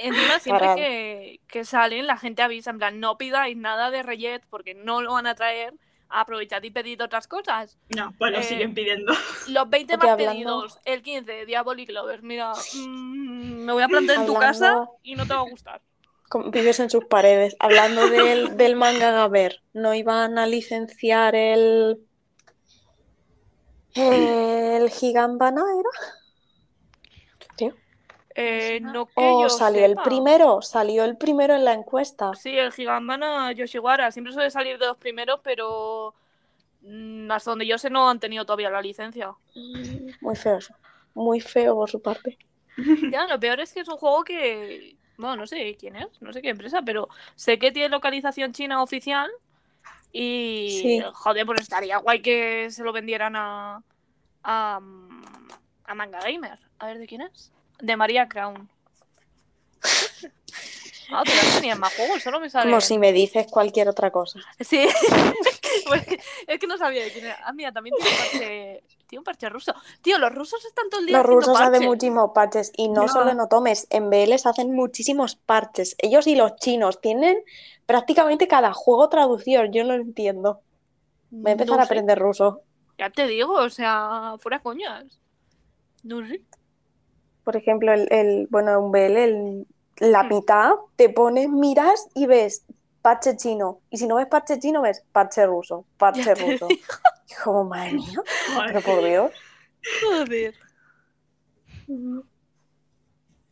[0.00, 4.42] encima siempre que, que salen, la gente avisa, en plan, no pidáis nada de Reyet
[4.50, 5.74] porque no lo van a traer.
[6.12, 7.78] Aprovechad y pedid otras cosas.
[7.96, 9.12] No, pues lo Eh, siguen pidiendo.
[9.46, 12.22] Los 20 Oye, más hablando- pedidos, el 15, Diabolic Lovers.
[12.24, 15.80] Mira, mm, me voy a plantar en tu casa y no te va a gustar.
[16.28, 17.54] Como vives en sus paredes.
[17.60, 22.00] Hablando del, del Manga Gamer, ¿no iban a licenciar el
[23.94, 26.19] el Gigambana era?
[28.42, 30.62] Eh, no que ¿O yo salió el primero?
[30.62, 32.32] Salió el primero en la encuesta.
[32.34, 34.10] Sí, el Gigambana Yoshiwara.
[34.10, 36.14] Siempre suele salir de los primeros, pero
[36.80, 39.34] mm, hasta donde yo sé no han tenido todavía la licencia.
[40.20, 40.74] Muy feo eso.
[41.12, 42.38] Muy feo por su parte.
[43.12, 44.96] Ya, lo peor es que es un juego que.
[45.18, 48.82] Bueno, no sé quién es, no sé qué empresa, pero sé que tiene localización china
[48.82, 49.30] oficial.
[50.12, 50.80] Y.
[50.80, 51.02] Sí.
[51.12, 53.82] Joder, pues estaría guay que se lo vendieran a.
[54.44, 54.80] a.
[55.84, 56.58] a Manga Gamer.
[56.78, 57.52] A ver, ¿de quién es?
[57.82, 58.68] De María Crown.
[61.12, 62.70] Ah, que no tenían más juegos, solo me sale.
[62.70, 64.38] Como si me dices cualquier otra cosa.
[64.60, 64.86] Sí.
[65.86, 66.02] Pues,
[66.46, 67.38] es que no sabía de quién era.
[67.44, 68.82] Ah, mira, también tiene un parche.
[69.08, 69.74] Tiene un parche ruso.
[70.02, 73.12] Tío, los rusos están todo el día Los rusos hacen muchísimos parches y no Ya.
[73.12, 75.96] solo en Otomes, en BLs hacen muchísimos parches.
[75.98, 77.38] Ellos y los chinos tienen
[77.86, 79.64] prácticamente cada juego traducido.
[79.64, 80.60] Yo no lo entiendo.
[81.30, 81.92] Voy a empezar No a sé.
[81.92, 82.62] aprender ruso.
[82.98, 85.18] Ya te digo, o sea, fuera coñas.
[86.04, 86.42] No sé.
[87.50, 92.64] Por ejemplo, el, el- bueno, un BL, el- la mitad te pones, miras y ves
[93.02, 93.80] parche chino.
[93.90, 96.68] Y si no ves parche chino, ves parche ruso, parche ruso.
[97.42, 98.22] como, madre mía,
[98.68, 99.32] pero por Dios.
[100.00, 100.54] Joder.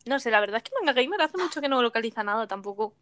[0.05, 2.93] No sé, la verdad es que Manga Gamer hace mucho que no localiza nada tampoco.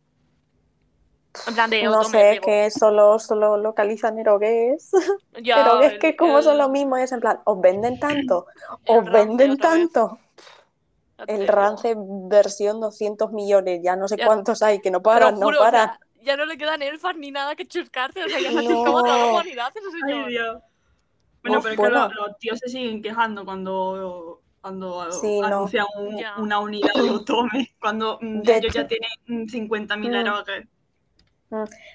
[1.47, 2.45] En plan de No sé, digo.
[2.45, 4.89] que solo, solo localizan erogues.
[5.43, 8.47] Ya, Pero es el- que como son lo mismo, es en plan, os venden tanto,
[8.85, 10.17] el os venden tanto.
[11.25, 11.47] El.
[11.47, 15.57] Rance versión 200 millones, ya no sé Ya- cuántos hay, que no paran, no juro,
[15.59, 15.97] o sea, paran.
[16.21, 18.69] ya no le quedan elfas ni nada que chuscarse, o sea, ya se ha No.
[18.69, 20.27] chuscado toda la humanidad ese Ay, señor.
[20.29, 20.57] Dios.
[21.41, 22.07] Bueno, Uf, pero es que bueno.
[22.09, 25.47] los, los tíos se siguen quejando cuando, cuando Sí, no.
[25.47, 29.09] anuncian un- una unidad de Otome, cuando mm, De ellos hecho- ya tienen
[29.45, 30.15] mm, 50.000 Mm.
[30.15, 30.67] eroges.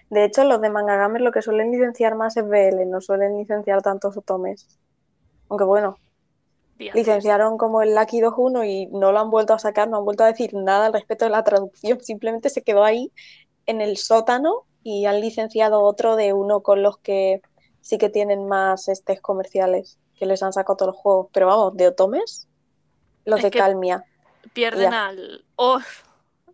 [0.08, 3.36] De hecho, los de Manga Gamer lo que suelen licenciar más es BL, no suelen
[3.36, 4.66] licenciar tantos otomes.
[5.50, 5.98] Aunque bueno,
[6.94, 10.24] Licenciaron como el Lucky 2.1 y no lo han vuelto a sacar, no han vuelto
[10.24, 13.12] a decir nada al respecto de la traducción, simplemente se quedó ahí
[13.66, 17.40] en el sótano y han licenciado otro de uno con los que
[17.80, 21.28] sí que tienen más estés comerciales, que les han sacado todos los juegos.
[21.32, 22.48] Pero vamos, de otomes,
[23.24, 24.04] los Es de Calmia.
[24.52, 25.06] Pierden Ya.
[25.06, 25.44] al.
[25.56, 25.78] Oh,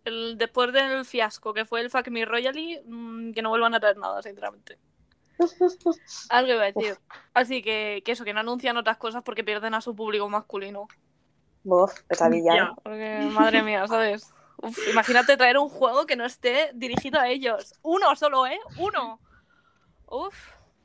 [0.05, 3.79] el, después del fiasco que fue el Fuck Me Royally, mm, que no vuelvan a
[3.79, 4.77] traer nada, sinceramente.
[6.29, 6.97] Algo iba a decir.
[7.33, 10.87] Así que, que eso, que no anuncian otras cosas porque pierden a su público masculino.
[11.63, 12.55] Uf, pesadilla.
[12.55, 12.63] Ya.
[12.63, 12.81] ¿eh?
[12.83, 14.33] Porque, madre mía, ¿sabes?
[14.57, 17.73] Uf, imagínate traer un juego que no esté dirigido a ellos.
[17.81, 18.59] Uno solo, ¿eh?
[18.77, 19.19] Uno.
[20.07, 20.35] Uf,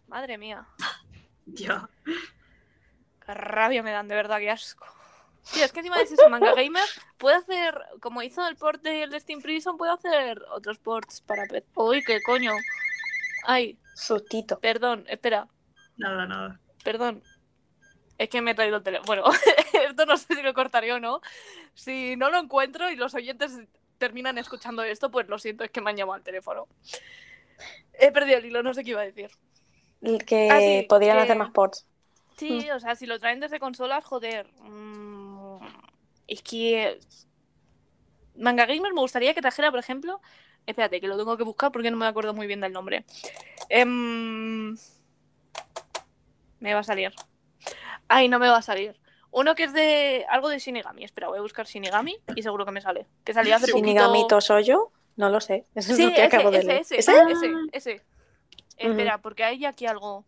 [0.07, 0.66] madre mía.
[1.46, 1.88] Ya.
[3.24, 4.86] Qué rabia me dan, de verdad, qué asco.
[5.52, 6.88] Tío, es que encima de eso, Manga Gamer
[7.18, 11.66] puede hacer, como hizo el port del Steam Prison, puede hacer otros ports para PC.
[11.74, 12.52] Uy, qué coño.
[13.44, 14.59] Ay, Sustito.
[14.61, 15.49] perdón, espera,
[15.97, 16.61] Nada, nada.
[16.82, 17.22] perdón.
[18.18, 19.22] Es que me he traído el teléfono.
[19.22, 19.24] Bueno,
[19.88, 21.20] esto no sé si lo cortaré o no.
[21.74, 23.53] Si no lo encuentro y los oyentes
[23.99, 26.68] terminan escuchando esto, pues lo siento, es que me han llamado al teléfono.
[27.95, 29.30] He perdido el hilo, no sé qué iba a decir.
[30.26, 31.86] Que Ah, sí, podrían que- hacer más ports.
[32.36, 34.49] Sí, o sea, si lo traen desde consolas, joder.
[34.61, 35.59] mm,
[36.28, 36.99] es que.
[38.36, 40.20] Manga Gamer me gustaría que trajera, por ejemplo.
[40.66, 43.04] Espérate, que lo tengo que buscar porque no me acuerdo muy bien del nombre.
[43.68, 44.76] Em,
[46.60, 47.12] Me va a salir.
[48.08, 48.98] Ay, no me va a salir.
[49.30, 50.24] Uno que es de.
[50.30, 51.04] algo de Shinigami.
[51.04, 53.06] Espera, voy a buscar Shinigami y seguro que me sale.
[53.24, 53.86] Que salía hace poquito.
[53.86, 55.66] Shinigami Tosoyo, no lo sé.
[55.74, 56.80] Eso es Sí, lo que ese, acabo de ese, leer.
[56.82, 57.12] ese, ¿Ese?
[57.32, 58.02] ese, ese.
[58.76, 60.24] Espera, porque hay aquí algo.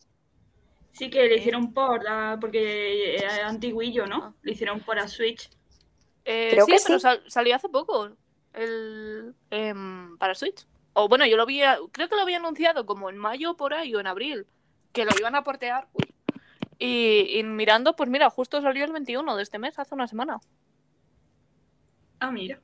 [0.92, 2.02] Sí que le hicieron por,
[2.40, 4.16] porque es antiguillo, ¿no?
[4.24, 4.32] Ah.
[4.42, 5.50] Le hicieron por a Switch.
[6.24, 7.02] Eh, Creo sí, que pero sí.
[7.02, 8.10] sal- salió hace poco
[8.56, 10.66] el em, para Switch.
[10.94, 13.94] O bueno, yo lo había, creo que lo había anunciado como en mayo por ahí
[13.94, 14.46] o en abril,
[14.92, 15.88] que lo iban a portear.
[15.92, 16.12] Uy.
[16.78, 20.38] Y, y mirando, pues mira, justo salió el 21 de este mes, hace una semana.
[22.20, 22.60] Ah, mira.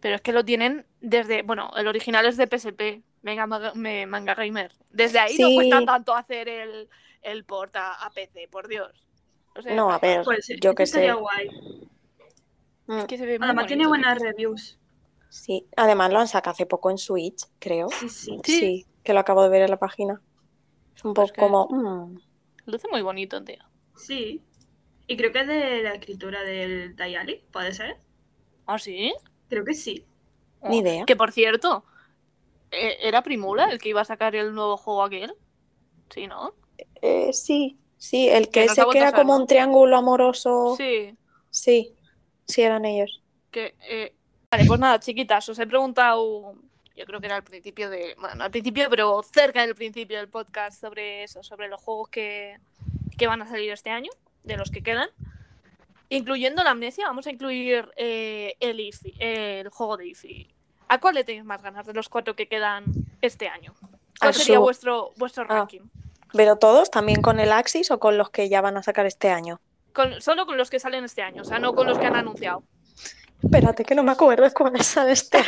[0.00, 4.34] Pero es que lo tienen desde, bueno, el original es de PSP, Venga, me- Manga
[4.34, 4.72] Gamer.
[4.90, 6.88] Desde ahí no cuesta tanto hacer el,
[7.22, 9.06] el port a, a PC, por Dios.
[9.54, 11.20] O sea, No, a ver, Pues sí, yo estaría sé.
[11.20, 11.48] guay.
[12.88, 14.78] Es que se ve muy Además tiene buenas reviews.
[15.32, 17.98] Sí, además lo han sacado hace poco en Switch, creo.
[17.98, 18.40] Sí, sí.
[18.44, 18.58] Sí.
[18.58, 20.22] Sí, que lo acabo de ver en la página.
[20.96, 21.68] Es un Pues poco como...
[21.70, 22.20] mm,
[22.66, 23.62] Luce muy bonito, tío.
[23.94, 24.42] Sí.
[25.06, 28.00] Y creo que es de la escritura del Dayali, ¿puede ser?
[28.66, 29.12] ¿Ah, sí?
[29.48, 30.04] Creo que sí.
[30.68, 31.04] Ni idea.
[31.06, 31.84] Que por cierto,
[32.72, 35.34] eh, ¿era Primula el que iba a sacar el nuevo juego aquel?
[36.10, 36.54] Sí, ¿no?
[37.02, 39.26] Eh, sí, sí, el Que que no se ha ese vuelto que a era saber,
[39.26, 39.38] como ¿no?
[39.38, 40.78] un triángulo amoroso.
[40.78, 41.16] Sí,
[41.50, 41.96] Sí,
[42.46, 43.22] sí eran ellos.
[43.50, 43.74] que...
[43.88, 44.14] eh,
[44.52, 46.54] Vale, pues nada, chiquitas, os he preguntado,
[46.94, 48.14] yo creo que era al principio de...
[48.20, 52.10] Bueno, no al principio, pero cerca del principio del podcast sobre eso, sobre los juegos
[52.10, 52.58] que,
[53.16, 54.10] que van a salir este año,
[54.44, 55.08] de los que quedan.
[56.10, 60.54] Incluyendo la amnesia, vamos a incluir eh, el IFI, el juego de IFI.
[60.88, 62.84] ¿A cuál le tenéis más ganas de los cuatro que quedan
[63.22, 63.72] este año?
[64.20, 65.60] ¿Cuál sería vuestro, vuestro Ah.
[65.60, 65.80] ranking?
[66.34, 69.30] ¿Pero todos también con el Axis o con los que ya van a sacar este
[69.30, 69.60] año?
[69.94, 72.16] Con- solo con los que salen este año, o sea, no con los que han
[72.16, 72.62] anunciado.
[73.42, 75.38] Espérate que no me acuerdo cuáles son este.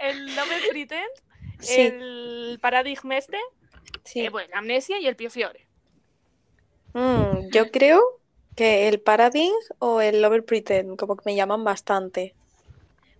[0.00, 1.10] El Love Pretend,
[1.62, 3.38] Sí, el Paradigma este,
[4.04, 4.20] sí.
[4.20, 5.66] eh, bueno, la Amnesia y el Pio Fiore.
[6.94, 8.02] Mm, yo creo
[8.56, 12.34] que el Paradigm o el Lover Pretend como que me llaman bastante.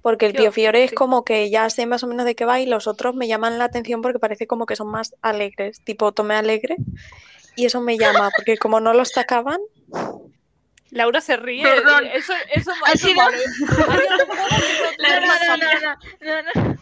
[0.03, 0.97] Porque el Pio Fiore es sí.
[0.97, 3.59] como que ya sé más o menos de qué va y los otros me llaman
[3.59, 6.76] la atención porque parece como que son más alegres, tipo Tome Alegre.
[7.55, 9.61] Y eso me llama, porque como no los sacaban,
[10.93, 11.62] Laura se ríe.
[11.64, 12.07] Perdón.
[12.07, 16.76] Eso, eso, Ha eso que no No, no, no, no, no, no.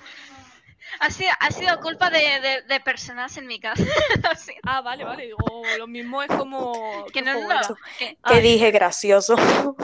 [0.99, 3.83] Ha sido, ha sido culpa de, de, de personas en mi casa.
[4.65, 5.25] Ah, vale, vale.
[5.27, 5.39] Digo,
[5.79, 7.07] lo mismo es como.
[7.07, 7.77] que ¿qué no lo.
[7.99, 9.37] Que, que Ah, dije gracioso.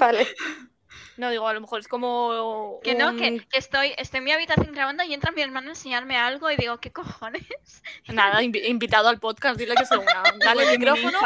[0.00, 0.26] Vale.
[1.16, 2.80] No, digo, a lo mejor es como.
[2.82, 5.70] que no, que, que estoy, estoy en mi habitación grabando y entra mi hermano a
[5.72, 7.44] enseñarme algo y digo, ¿qué cojones?
[8.08, 10.22] Nada, invi- invitado al podcast, dile que se una.
[10.44, 11.18] Dale el micrófono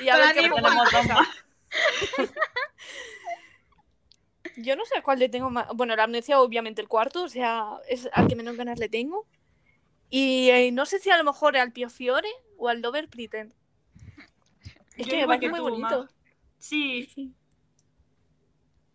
[0.00, 1.14] y a ver qué mí, juego le tenemos interesa.
[1.14, 1.28] dos más.
[4.62, 5.68] Yo no sé a cuál le tengo más.
[5.74, 9.26] Bueno, la amnesia, obviamente, el cuarto, o sea, es al que menos ganas le tengo.
[10.10, 13.54] Y eh, no sé si a lo mejor al Pio Fiore o al Lover Pretend.
[14.96, 16.08] Es Yo que me parece muy bonito.
[16.58, 17.08] Sí,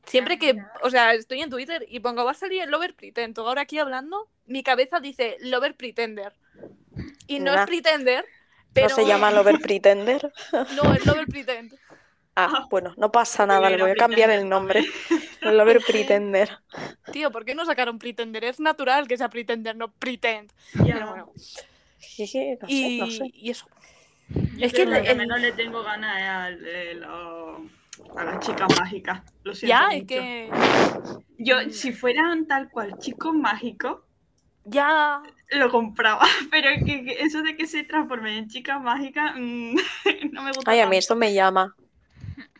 [0.06, 3.38] Siempre que, o sea, estoy en Twitter y pongo va a salir el Lover Pretend,
[3.40, 6.34] ahora aquí hablando, mi cabeza dice Lover Pretender.
[7.28, 7.62] Y no Nah.
[7.62, 8.26] es Pretender,
[8.74, 8.90] Pero...
[8.90, 10.32] ¿No se llama Lover Pretender?
[10.76, 11.74] No, es Lover Pretend.
[12.40, 14.86] Ah, bueno, no pasa nada, le voy a cambiar el nombre.
[15.40, 15.58] también.
[15.58, 16.50] Lover Pretender.
[17.12, 18.44] Tío, ¿por qué no sacaron Pretender?
[18.44, 20.52] Es natural que sea Pretender, no Pretend.
[20.74, 21.06] Pero Ya.
[21.06, 21.32] bueno.
[21.36, 23.32] No sé, Y, no sé.
[23.34, 23.68] y eso.
[24.30, 27.58] Yo Es que el- el- menos le tengo ganas es al de lo-
[28.16, 29.22] a las chicas mágicas.
[29.44, 29.98] Lo siento Ya, mucho.
[29.98, 30.50] es que.
[31.40, 34.02] Yo, si fueran tal cual chicos mágicos,
[34.66, 35.24] Ya.
[35.52, 36.22] lo compraba.
[36.52, 39.76] Pero que, que eso de que se transformen en chicas mágicas, mm,
[40.34, 40.70] no me gusta.
[40.70, 41.76] Ay, a mí eso me llama.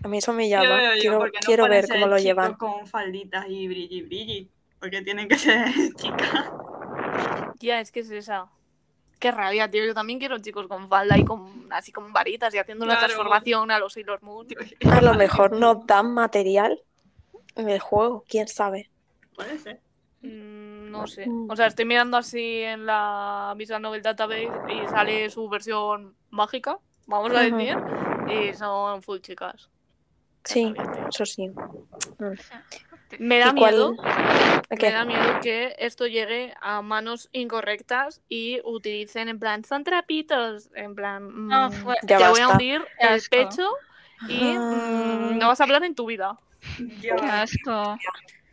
[0.04, 0.96] A mí eso me llama.
[0.96, 2.54] yo, Quiero, no quiero ver cómo lo chicos llevan.
[2.56, 4.50] Con falditas y brilli brilli.
[4.80, 6.52] Porque tienen que ser chicas.
[7.60, 8.48] Ya, es que es esa.
[9.20, 9.84] Qué rabia, tío.
[9.86, 13.08] Yo también quiero chicos con falda y con así con varitas y haciendo una Claro.
[13.08, 14.48] transformación a los Sailor Moon.
[14.92, 16.80] A lo mejor nos dan material
[17.56, 18.92] en el juego, quién sabe.
[19.36, 19.82] Puede ser.
[20.22, 21.28] Mm, No sé.
[21.28, 21.50] Mm.
[21.50, 26.78] O sea, estoy mirando así en la Visual Novel Database y sale su versión mágica,
[27.08, 27.76] vamos a decir,
[28.30, 29.70] y son full chicas.
[30.48, 30.74] Sí,
[31.10, 31.52] eso sí.
[33.20, 33.96] Me da ¿Y cuál- miedo,
[34.70, 40.70] me da miedo que esto llegue a manos incorrectas y utilicen en plan, son trapitos,
[40.76, 43.30] en plan, mm, No, fue- Ya te voy a hundir Qué el asco.
[43.30, 43.70] pecho
[44.28, 44.60] y Ah.
[44.62, 46.38] mm, no vas a hablar en tu vida.
[47.02, 47.98] Qué asco.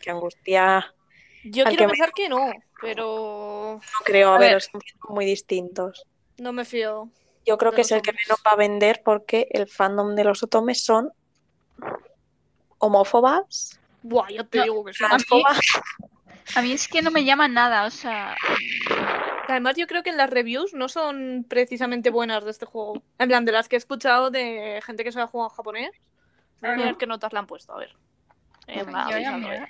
[0.01, 0.93] Qué angustia.
[1.45, 4.63] Yo Al quiero que me- pensar que no, pero No creo, a, A ver, ver.
[4.63, 4.81] son
[5.11, 6.07] muy distintos.
[6.39, 7.09] no me fío.
[7.47, 10.43] Yo creo que es el que menos va a vender porque el fandom de los
[10.43, 11.13] otomes son
[12.79, 15.59] homófobas, Buah, ya te No, digo que mí- transfobas.
[16.57, 18.37] A mí es que no me llama nada, o sea,
[19.49, 23.03] Además, yo creo que las reviews no son precisamente buenas de este juego.
[23.19, 25.91] En plan, de las que he escuchado de gente que se ha jugado en japonés.
[26.63, 27.95] Voy a mirar qué notas le han puesto, a ver.
[28.67, 29.69] En voy a ver.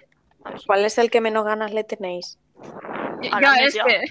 [0.66, 2.38] ¿Cuál es el que menos ganas le tenéis?
[3.20, 3.84] yo, A yo la es necia.
[3.84, 4.06] que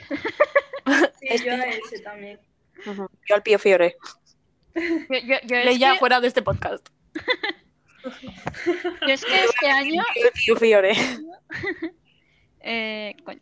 [1.38, 2.40] sí, yo a ese también.
[2.86, 3.96] Yo al Pío Fiore.
[4.76, 6.90] yo, yo, yo es Leia que, fuera de este podcast.
[8.04, 10.04] yo es que este año,
[10.46, 10.94] Yo Fiore.
[12.62, 13.40] eh, coño,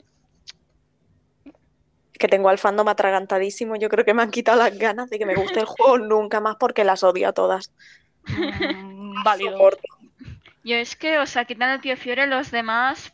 [2.14, 3.76] Que tengo al fandom atragantadísimo.
[3.76, 6.40] Yo creo que me han quitado las ganas de que me guste el juego nunca
[6.40, 7.72] más porque las odio a todas.
[8.28, 9.54] Mm, válido.
[9.54, 9.82] Soporto.
[10.64, 13.14] yo es que, o sea, quitan el Pio Fiore, los demás,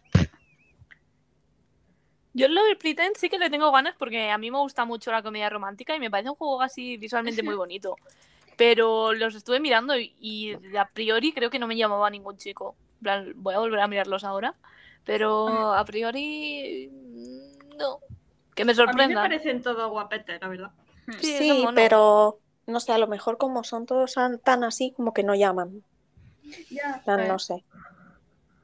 [2.33, 5.11] Yo en Lover Pretend sí que le tengo ganas porque a mí me gusta mucho
[5.11, 7.95] la comedia romántica y me parece un juego así visualmente muy bonito.
[8.57, 12.75] Pero los estuve mirando y, y a priori creo que no me llamaba ningún chico.
[12.97, 14.53] En plan, voy a volver a mirarlos ahora.
[15.05, 17.99] Pero a priori mm, no.
[18.55, 19.21] Que me A mí me sorprenda.
[19.21, 20.71] parecen todos guapetes, la verdad.
[21.19, 25.13] Sí, son Sí, pero no sé, a lo mejor como son todos tan- así, como
[25.13, 25.83] que no llaman.
[26.71, 26.95] Ya.
[26.97, 27.27] En plan, Eh.
[27.27, 27.63] No sé.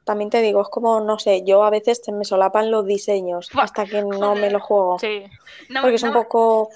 [0.03, 3.49] También te digo, es como, no sé, yo a veces se me solapan los diseños
[3.53, 4.41] Buah, hasta que no joder.
[4.41, 4.99] me lo juego.
[4.99, 5.23] Sí.
[5.69, 6.69] no, Porque es un poco,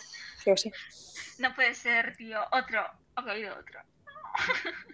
[0.46, 0.72] yo qué sé.
[1.40, 2.80] no puede ser, tío, otro,
[3.18, 3.28] ok,
[3.60, 3.80] otro.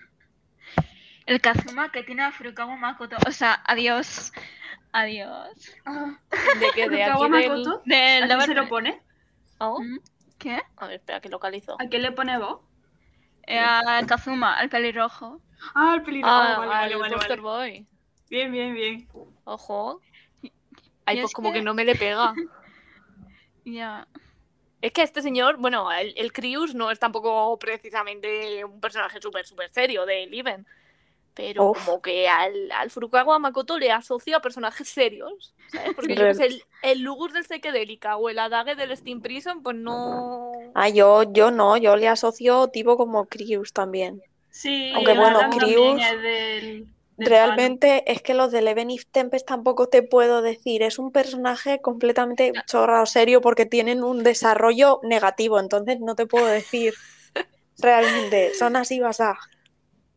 [1.25, 4.33] El Kazuma que tiene a Furukawa Makoto, o sea, adiós,
[4.91, 5.71] adiós.
[5.85, 6.17] Ah,
[6.59, 6.89] ¿De qué?
[6.89, 7.29] De aquí.
[7.29, 9.01] Makoto, Del ¿A quién se lo pone?
[9.59, 9.79] Oh.
[10.37, 10.61] ¿Qué?
[10.75, 11.77] A ver, espera, que localizo.
[11.79, 12.59] ¿A quién le pone voz?
[13.47, 15.41] Eh, al Kazuma, al pelirrojo.
[15.73, 16.29] Ah, el peligro.
[16.29, 17.69] Ah, vale, al vale, vale, Poster vale.
[17.77, 17.87] Boy.
[18.29, 19.07] Bien, bien, bien.
[19.45, 20.01] Ojo.
[21.05, 21.59] Ay, Y pues es como que...
[21.59, 22.33] que- no me le pega.
[23.65, 24.05] Ya.
[24.83, 29.45] Es que este señor, bueno, el, el Crius no es tampoco precisamente un personaje súper,
[29.47, 30.67] súper serio de Eleven.
[31.33, 31.85] Pero Uf.
[31.85, 35.93] como que al, al Furukawa Makoto le asocio a personajes serios, ¿sabes?
[35.95, 39.77] Porque yo sé, el, el Lugus del Psychedelica o el Adage del Steam Prison, pues
[39.77, 40.51] no...
[40.75, 44.21] Ah, yo, yo no, yo le asocio tipo como Crius también.
[44.49, 46.87] Sí, Aunque bueno, Crius, es del, del
[47.17, 51.79] Realmente es que los de Eleven If Tempest tampoco te puedo decir, es un personaje
[51.79, 56.93] completamente chorrado serio porque tienen un desarrollo negativo, entonces no te puedo decir
[57.77, 59.37] realmente, son así basadas,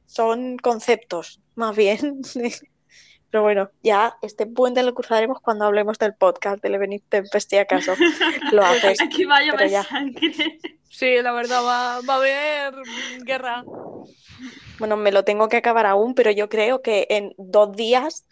[0.07, 2.21] son conceptos, más bien.
[3.31, 7.51] Pero bueno, ya este puente lo cruzaremos cuando hablemos del podcast de Eleven If Tempest,
[7.51, 7.95] si acaso
[8.53, 9.01] lo haces.
[9.01, 10.33] Aquí va a llover sangre.
[10.89, 12.75] Sí, la verdad, va, va a haber
[13.25, 13.65] guerra.
[14.79, 18.27] Bueno, me lo tengo que acabar aún, pero yo creo que en dos días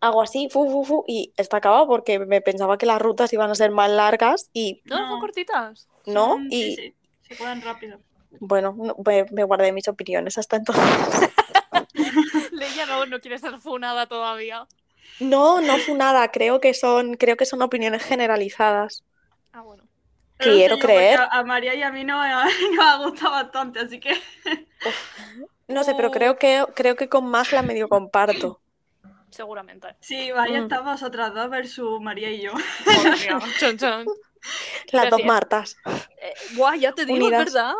[0.00, 3.50] hago así, fu, fu, fu, y está acabado porque me pensaba que las rutas iban
[3.50, 5.20] a ser más largas y No, son No.
[5.20, 5.88] cortitas.
[6.06, 8.00] no, y Sí, sí, se juegan rápido.
[8.40, 10.84] bueno, no, me, me guardé mis opiniones hasta entonces.
[12.52, 14.66] Leia no, no quiere ser funada todavía.
[15.20, 19.04] No, no fue nada, creo que son, creo que son opiniones generalizadas.
[19.52, 19.84] Ah, bueno.
[20.40, 21.20] Quiero yo, creer.
[21.20, 22.16] A, a María y a mí no,
[22.76, 24.10] nos ha gustado bastante, así que
[25.68, 28.60] No sé, pero creo que, creo que con más la medio comparto.
[29.30, 29.88] Seguramente.
[30.00, 30.62] sí, María Mm.
[30.64, 32.52] está vosotras dos versus María y yo.
[33.60, 34.06] Chon, chon.
[34.92, 35.76] Las Pero dos sí, Martas.
[36.16, 37.48] Eh, guau, ya te digo, Unidas.
[37.48, 37.74] es verdad.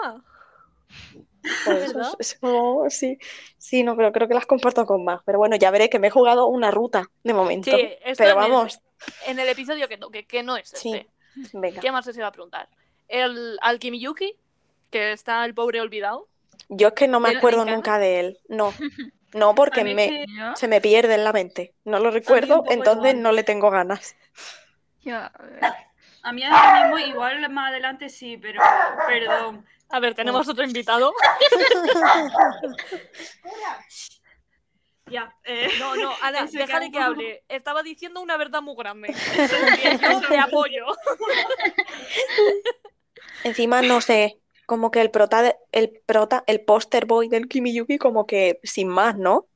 [1.64, 1.94] Por eso
[2.42, 2.88] ¿Verdad?
[2.90, 3.18] sí,
[3.56, 5.22] sí, no, pero creo que las comparto con más.
[5.24, 7.70] Pero bueno, ya veré que me he jugado una ruta de momento.
[7.70, 8.80] Sí, pero en el- vamos,
[9.26, 10.94] En el episodio que toque, que no es Sí.
[10.94, 11.08] este.
[11.54, 11.80] venga.
[11.80, 12.68] ¿Qué más se iba a preguntar?
[13.06, 14.34] El Alkimiyuki,
[14.90, 16.28] que está el pobre olvidado.
[16.68, 18.38] Yo es que no me ¿Del acuerdo nunca de él.
[18.48, 18.74] No,
[19.32, 21.74] no, porque me, que- se me pierde en la mente.
[21.84, 23.22] No lo recuerdo, entonces igual.
[23.22, 24.16] no le tengo ganas.
[25.02, 25.60] yo, a ver.
[26.22, 28.60] A mí ahora mismo, igual más adelante sí, pero
[29.06, 29.64] perdón.
[29.88, 31.12] A ver, tenemos otro invitado.
[35.10, 37.42] Ya, eh, No, no, Ana, déjale que hable.
[37.48, 39.14] Estaba diciendo una verdad muy grande.
[40.02, 40.84] Yo le apoyo.
[43.44, 44.38] Encima, no sé,
[44.68, 48.86] como que el prota, de- el prota, el poster boy del Kimiyuki, como que sin
[48.88, 49.46] más, ¿no?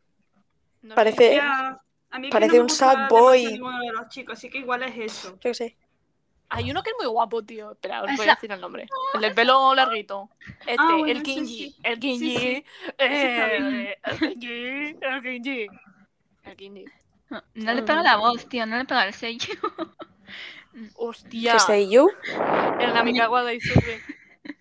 [0.94, 3.44] Parece, ya, a mí es que parece no un sad boy.
[3.44, 5.32] ninguno de los chicos, así que igual es eso.
[5.32, 5.76] yo qué sé.
[6.48, 7.72] Hay uno que es muy guapo, tío.
[7.72, 8.86] Espera, os voy a decir el nombre.
[9.14, 10.30] El del pelo larguito.
[10.60, 11.46] Este, Ah, bueno, el Kinji.
[11.58, 11.76] sí.
[11.82, 12.36] El Kinji.
[12.38, 12.64] Sí,
[12.98, 14.96] eh, el Kinji.
[15.02, 15.66] El Kinji.
[16.44, 16.84] El Kinji.
[17.28, 19.54] No, no le pega la voz, tío, no le pega el sello.
[20.94, 21.56] Hostia.
[21.66, 22.06] ¿Qué yo?
[22.80, 24.00] El Namikawa Daisuke.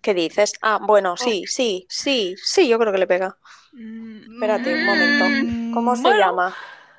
[0.01, 0.53] ¿Qué dices?
[0.61, 3.37] Ah, bueno, sí, sí, sí, sí, yo creo que le pega.
[3.73, 5.37] Mm, Espérate un momento.
[5.69, 6.55] ¿Cómo se Bueno, llama?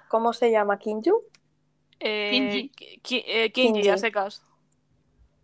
[0.08, 0.78] ¿Cómo se llama?
[0.78, 1.22] ¿Kinju?
[2.00, 2.70] Eh, Kinji.
[2.76, 3.88] Ki- Ki- eh, Kinji, Kinji.
[3.88, 4.42] a secas.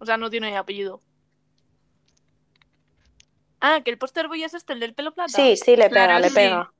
[0.01, 1.01] O sea, no tiene apellido.
[3.61, 5.39] Ah, que el póster boy es este, el del pelo plata.
[5.39, 6.33] Sí, sí, le pega, Claro, le sí.
[6.33, 6.75] pega,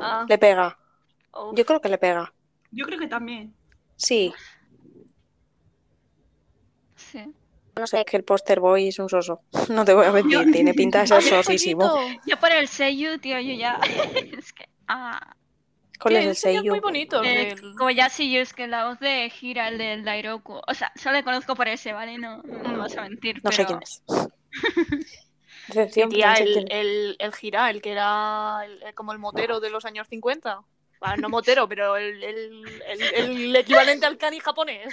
[0.00, 0.78] Ah, le pega.
[1.32, 1.58] uf.
[1.58, 2.34] Yo creo que le pega.
[2.72, 3.54] Yo creo que también.
[3.96, 4.34] Sí,
[6.96, 7.34] sí.
[7.80, 9.42] No sé, es que el poster boy es un soso.
[9.70, 11.98] No te voy a mentir, tiene pinta de ser ¡Ah, qué sosísimo.
[12.26, 13.80] Yo por el sello, tío, yo ya.
[14.38, 14.68] es que.
[14.88, 15.34] Ah.
[16.00, 16.70] ¿Cuál Sí, es el ya sello?
[16.72, 17.22] muy bonito.
[17.22, 20.60] Eh, el- como ya sí, yo es que la voz de Gira, el del Dairoku.
[20.66, 22.16] O sea, solo le conozco por ese, ¿vale?
[22.16, 23.40] No, no me vas a mentir.
[23.44, 24.02] No sé pero- quién es.
[25.94, 26.64] Sí, tía, no sé el, es.
[26.70, 30.60] el, el Gira, el que era el- como el motero de los años 50.
[31.02, 34.92] Ah, no motero, pero el, el, el, el equivalente al cani japonés.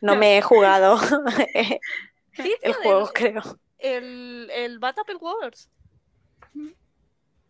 [0.00, 0.98] No me he jugado
[2.34, 3.42] Sí, el juego, el, creo.
[3.78, 5.68] el, el Bad Apple Wars.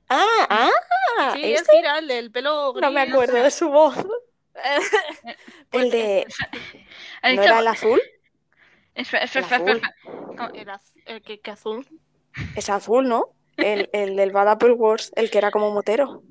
[0.09, 0.71] Ah,
[1.19, 1.77] ah, Sí, el ¿este?
[1.77, 2.83] Gira, el del pelo gris.
[2.83, 3.95] No me acuerdo de su voz.
[5.71, 6.27] Pues El de...
[7.23, 8.01] El ¿No era el azul?
[8.95, 11.87] Espera, espera, el espera, el, az- el que, que azul.
[12.57, 13.27] Es azul, ¿no?
[13.57, 16.23] El, el del Bad Apple Wars, el que era como motero.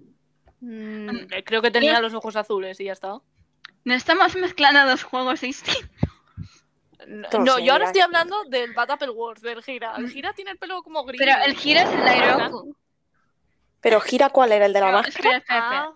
[0.60, 3.20] Mm, creo que tenía los ojos azules y ya está.
[3.86, 5.88] No estamos mezclando dos juegos distintos.
[7.06, 9.94] No, yo ahora estoy hablando del Bad Apple Wars, del Gira.
[9.98, 11.20] El Gira tiene el pelo como gris.
[11.20, 12.76] Pero el Gira es el Dairoku.
[13.82, 14.66] Pero gira, ¿cuál era?
[14.66, 15.38] ¿El de la No, máscara?
[15.38, 15.94] espera, espera, espera.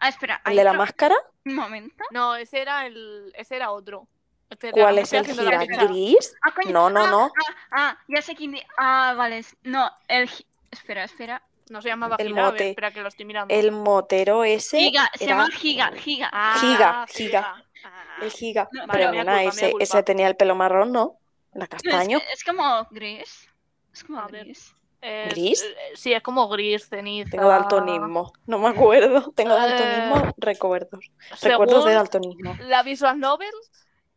[0.00, 0.42] Ah, espera.
[0.44, 1.14] ¿El de la otro- máscara?
[1.44, 2.04] Un momento.
[2.10, 4.08] no, ese era el, ese era otro.
[4.50, 5.64] Espera, ¿Cuál es el gira?
[5.64, 6.34] ¿Gris?
[6.42, 6.70] Ah, coño.
[6.72, 7.24] No, no, ah, no.
[7.26, 8.56] Ah, ah, ya sé quién.
[8.76, 9.44] Ah, vale.
[9.62, 10.28] No, el.
[10.70, 11.42] Espera, espera.
[11.70, 12.68] No se llamaba El Gira, a ver, mote.
[12.70, 13.54] espera que lo estoy mirando.
[13.54, 16.30] El motero ese Giga, se era llama Giga, Giga.
[16.32, 17.64] Ah, Giga, Giga.
[17.86, 18.18] Ah.
[18.22, 18.68] el giga.
[18.72, 21.18] No, Pero nena, culpa, mea ese, tenía el pelo marrón, ¿no?
[21.54, 22.18] Es, castaño.
[22.32, 23.48] es como gris.
[23.92, 24.74] Es como A gris.
[25.00, 25.62] Es- ¿Gris?
[25.62, 27.30] eh, sí, es como gris, ceniza.
[27.30, 28.32] Tengo daltonismo.
[28.46, 29.30] No me acuerdo.
[29.36, 31.10] Tengo Eh, daltonismo, recuerdos.
[31.42, 32.56] Recuerdos de daltonismo.
[32.60, 33.52] la Visual Novel,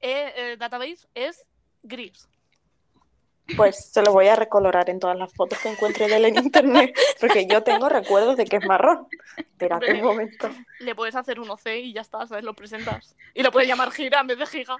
[0.02, 1.46] eh, el database es
[1.84, 2.28] gris.
[3.56, 6.38] Pues se lo voy a recolorar en todas las fotos que encuentre de él en
[6.38, 6.98] internet.
[7.20, 9.08] Porque yo tengo recuerdos de que es marrón.
[9.38, 10.50] Espérate un momento.
[10.80, 12.44] Le puedes hacer un OC y ya está, ¿sabes?
[12.44, 13.16] Lo presentas.
[13.34, 14.78] Y lo puedes llamar Gira en vez de Giga.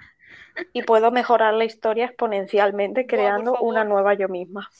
[0.72, 4.70] Y puedo mejorar la historia exponencialmente por creando una nueva yo misma.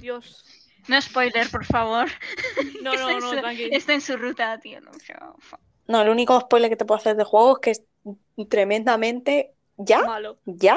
[0.00, 0.44] Dios.
[0.88, 2.08] No spoiler, por favor.
[2.82, 3.68] No, no, no, su-.
[3.70, 4.80] Está en su ruta, tío.
[4.80, 4.90] No,
[5.86, 9.52] No, el único spoiler que te puedo hacer de juego es que es tremendamente.
[9.82, 10.02] ¿Ya?
[10.02, 10.36] Malo.
[10.44, 10.76] ¿Ya?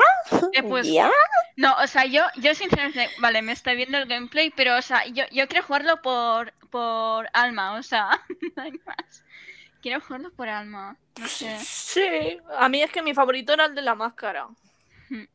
[0.54, 1.12] Eh, pues, ¿Ya?
[1.58, 5.06] No, o sea, yo, yo sinceramente, vale, me está viendo el gameplay, pero, o sea,
[5.08, 8.10] yo, yo quiero jugarlo por, por alma, o sea,
[8.56, 9.24] no hay más.
[9.82, 11.60] Quiero jugarlo por alma, no sé.
[11.60, 14.48] Sí, a mí es que mi favorito era el de la máscara.
[15.10, 15.26] Hmm.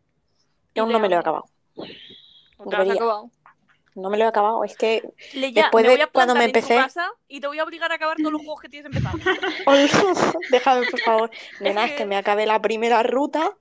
[0.73, 1.45] Y Aún no me lo he acabado.
[2.57, 3.31] ¿O te lo has acabado?
[4.01, 4.65] No me lo he acabado.
[4.65, 5.03] Es que
[5.35, 7.59] Leia, Después me de voy a cuando me en tu empecé- casa y te voy
[7.59, 9.21] a obligar a acabar todos los juegos que tienes empezados.
[10.51, 11.31] Déjame, por favor.
[11.61, 13.57] Nena, es que- que me acabé la primera ruta.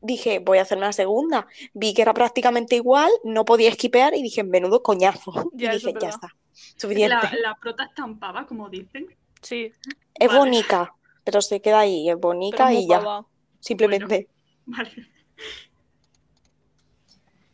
[0.00, 1.46] Dije, voy a hacerme la segunda.
[1.74, 5.32] Vi que era prácticamente igual, no podía esquipear y dije, menudo coñazo.
[5.54, 6.28] Ya, y dije, ya está.
[6.76, 7.16] Suficiente.
[7.40, 9.06] La, la prota estampada, como dicen.
[9.40, 9.72] Sí,
[10.14, 10.38] Es Vale.
[10.38, 10.94] bonita,
[11.24, 12.10] pero se queda ahí.
[12.10, 13.24] Es bonita y ya.
[13.60, 14.28] Simplemente.
[14.66, 14.90] Vale.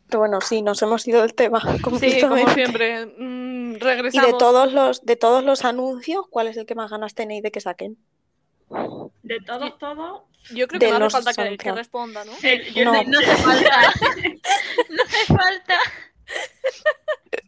[0.09, 1.61] Pero bueno, sí, nos hemos ido del tema.
[1.99, 3.05] Sí, como siempre.
[3.17, 4.31] Mm, Y regresamos.
[4.31, 7.51] de todos los, de todos los anuncios, ¿cuál es el que más ganas tenéis de
[7.51, 7.97] que saquen?
[9.23, 10.21] De todos, todos.
[10.53, 12.31] Yo creo que De no hace falta que, que responda, ¿no?
[12.41, 12.91] el- yo No.
[12.93, 13.93] de- No hace falta.
[14.89, 15.77] No hace falta.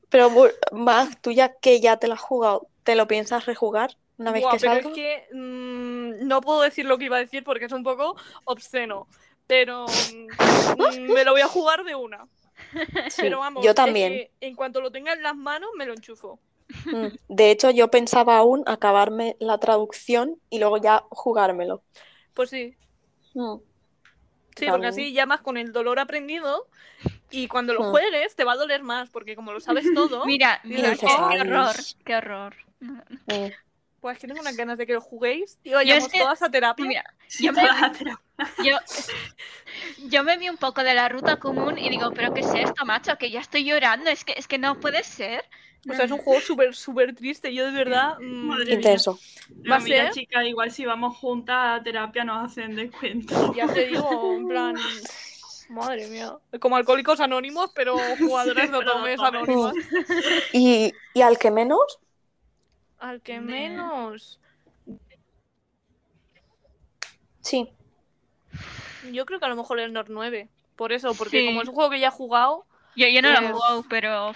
[0.10, 0.30] Pero
[0.72, 4.44] Mag, tú ya que ya te lo has jugado, ¿te lo piensas rejugar una vez
[4.44, 4.90] Buah, que pero salga?
[4.90, 8.16] es que mm, no puedo decir lo que iba a decir porque es un poco
[8.46, 9.08] obsceno.
[9.48, 12.28] Pero mm, me lo voy a jugar de una.
[13.10, 14.12] Sí, Pero vamos, yo es también.
[14.14, 16.40] que en cuanto lo tenga en las manos, me lo enchufo.
[16.92, 17.08] Mm.
[17.28, 21.84] De hecho, yo pensaba aún acabarme la traducción y luego ya jugármelo.
[22.34, 22.76] Pues sí.
[23.34, 23.56] Mm.
[24.56, 24.72] Sí, También.
[24.72, 26.68] porque así ya más con el dolor aprendido
[27.32, 27.92] y cuando lo Hmm.
[27.92, 31.14] juegues te va a doler más porque como lo sabes todo, Mira, mira, qué, qué
[31.42, 32.56] horror, qué horror.
[33.28, 33.48] Mm.
[34.02, 36.50] Pues que tengo unas ganas de que lo juguéis y vayamos es que- todas a
[36.50, 36.86] terapia.
[36.86, 37.04] Mira,
[37.40, 37.64] Yo me-
[38.66, 38.78] yo,
[40.10, 43.18] yo vi un poco de la ruta común y digo, pero ¿qué es esto, macho?
[43.18, 45.46] Que ya estoy llorando, es que, es que no puede ser.
[45.90, 47.54] O sea, es un juego súper, súper triste.
[47.54, 48.18] Yo de verdad...
[48.20, 48.76] mm, Madre mía.
[48.76, 49.20] Intenso.
[49.70, 53.54] Va a ser- chicas, igual si vamos juntas a terapia nos hacen descuento.
[53.56, 54.76] Ya te digo, en plan...
[55.70, 56.38] Madre mía.
[56.60, 59.74] Como alcohólicos anónimos, pero jugadores Sí, de anónimos.
[60.54, 62.00] Y, y al que menos,
[63.02, 64.40] Al que De- menos...
[67.42, 67.70] sí.
[69.12, 70.48] Yo creo que a lo mejor el Nord 9.
[70.76, 71.46] Por eso, porque Sí.
[71.48, 73.86] como es un juego que ya he jugado, Yo, yo no lo he Pues- jugado,
[73.90, 74.34] pero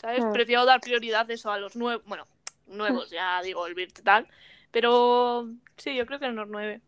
[0.00, 0.24] ¿sabes?
[0.24, 0.32] Mm.
[0.32, 2.04] Prefiero dar prioridad eso a los nuevos.
[2.06, 2.26] Bueno,
[2.68, 4.28] nuevos, ya digo, el Virt y tal.
[4.70, 6.80] Pero sí, yo creo que el Nord 9.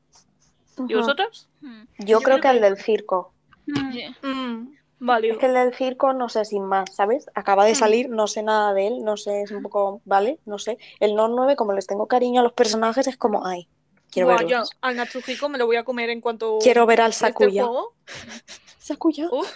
[0.78, 0.94] ¿Y Ujú.
[0.98, 1.48] vosotros?
[1.61, 3.34] mm, Yo Yo creo creo que el que- del circo.
[3.66, 3.92] Mm.
[3.92, 4.05] sí.
[4.22, 5.34] Mm, válido.
[5.34, 7.26] Es que el del circo, no sé, sin más, ¿sabes?
[7.34, 7.74] Acaba de Mm.
[7.74, 10.38] salir, no sé nada de él, no sé, es un poco, ¿vale?
[10.46, 10.78] No sé.
[11.01, 13.68] El No 9, como les tengo cariño a los personajes, es como, ay,
[14.11, 14.48] quiero verlo.
[14.48, 17.64] yo al Natsuhiko me lo voy a comer en cuanto Quiero ver al este Sakuya.
[17.64, 17.94] juego.
[18.78, 19.28] Sakuya.
[19.30, 19.51] Uf,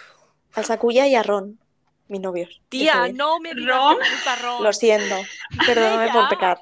[0.55, 1.59] Al Sakuya y a Ron,
[2.09, 2.61] mis novios.
[2.69, 3.97] tía, no me digas Ron.
[3.97, 4.63] que me gusta Ron.
[4.65, 5.17] Lo siento.
[5.67, 6.61] Perdóname por pecar.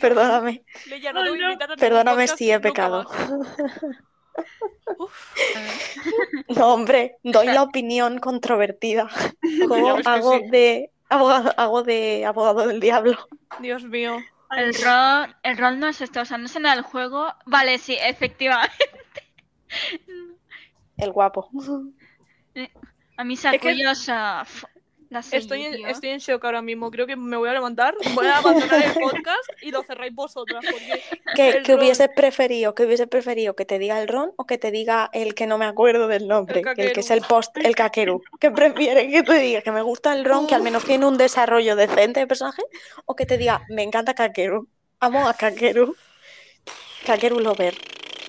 [0.00, 0.64] Perdóname.
[0.86, 3.06] Leia, no te Oh, voy a ningún Perdóname si he pecado.
[4.98, 5.36] Uf.
[6.56, 9.08] No, hombre, doy la opinión controvertida.
[9.42, 10.48] Que hago sí.
[10.50, 13.18] de abogado, hago de abogado del diablo.
[13.60, 14.18] Dios mío.
[14.56, 17.32] El rol, el rol no se está usando en el juego.
[17.46, 18.74] Vale, sí, efectivamente.
[20.96, 21.48] El guapo.
[23.16, 24.66] A mí que- Sakuya, o sea, f-
[25.10, 26.90] la Estoy en, estoy en shock ahora mismo.
[26.90, 30.64] Creo que me voy a levantar, voy a abandonar el podcast y lo cerráis vosotras.
[31.34, 31.78] ¿Qué, Ron.
[31.78, 32.76] hubieses preferido?
[32.76, 33.56] ¿Qué hubieses preferido?
[33.56, 36.28] ¿Que te diga el Ron o que te diga el que no me acuerdo del
[36.28, 36.60] nombre?
[36.60, 38.22] El El, que es el post, el Kakeru.
[38.38, 39.62] ¿Qué prefieres que te diga?
[39.62, 42.62] ¿Que me gusta el Ron, que al menos tiene un desarrollo decente de personaje?
[43.04, 44.68] ¿O que te diga, me encanta Kakeru?
[45.00, 45.96] Amo a Kakeru.
[47.04, 47.74] Kakeru Lover.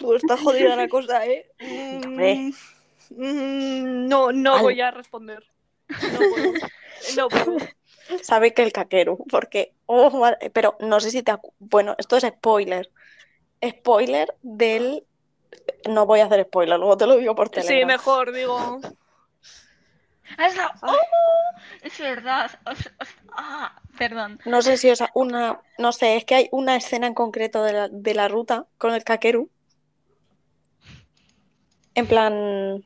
[0.01, 1.45] Pues está jodida la cosa, ¿eh?
[2.03, 2.53] Hombre.
[3.11, 5.43] Mm, no, no Al- voy a responder.
[6.13, 6.53] No puedo.
[7.17, 7.57] No puedo.
[8.23, 9.73] Sabe que el Kakeru, porque...
[9.85, 11.33] oh, madre- pero no sé si te...
[11.59, 12.89] Bueno, esto es spoiler.
[13.65, 15.05] Spoiler del...
[15.89, 17.87] No voy a hacer spoiler, luego te lo digo por Sí, Telegram.
[17.87, 18.79] mejor, digo.
[20.37, 20.95] Ah, ¡Oh!
[21.81, 22.49] es verdad.
[22.65, 24.39] o sea, o sea, ah, perdón.
[24.45, 27.63] No sé si os ha- una, no sé, es que hay una escena en concreto
[27.63, 29.49] de la, de la ruta con el Kakeru.
[31.95, 32.85] En plan,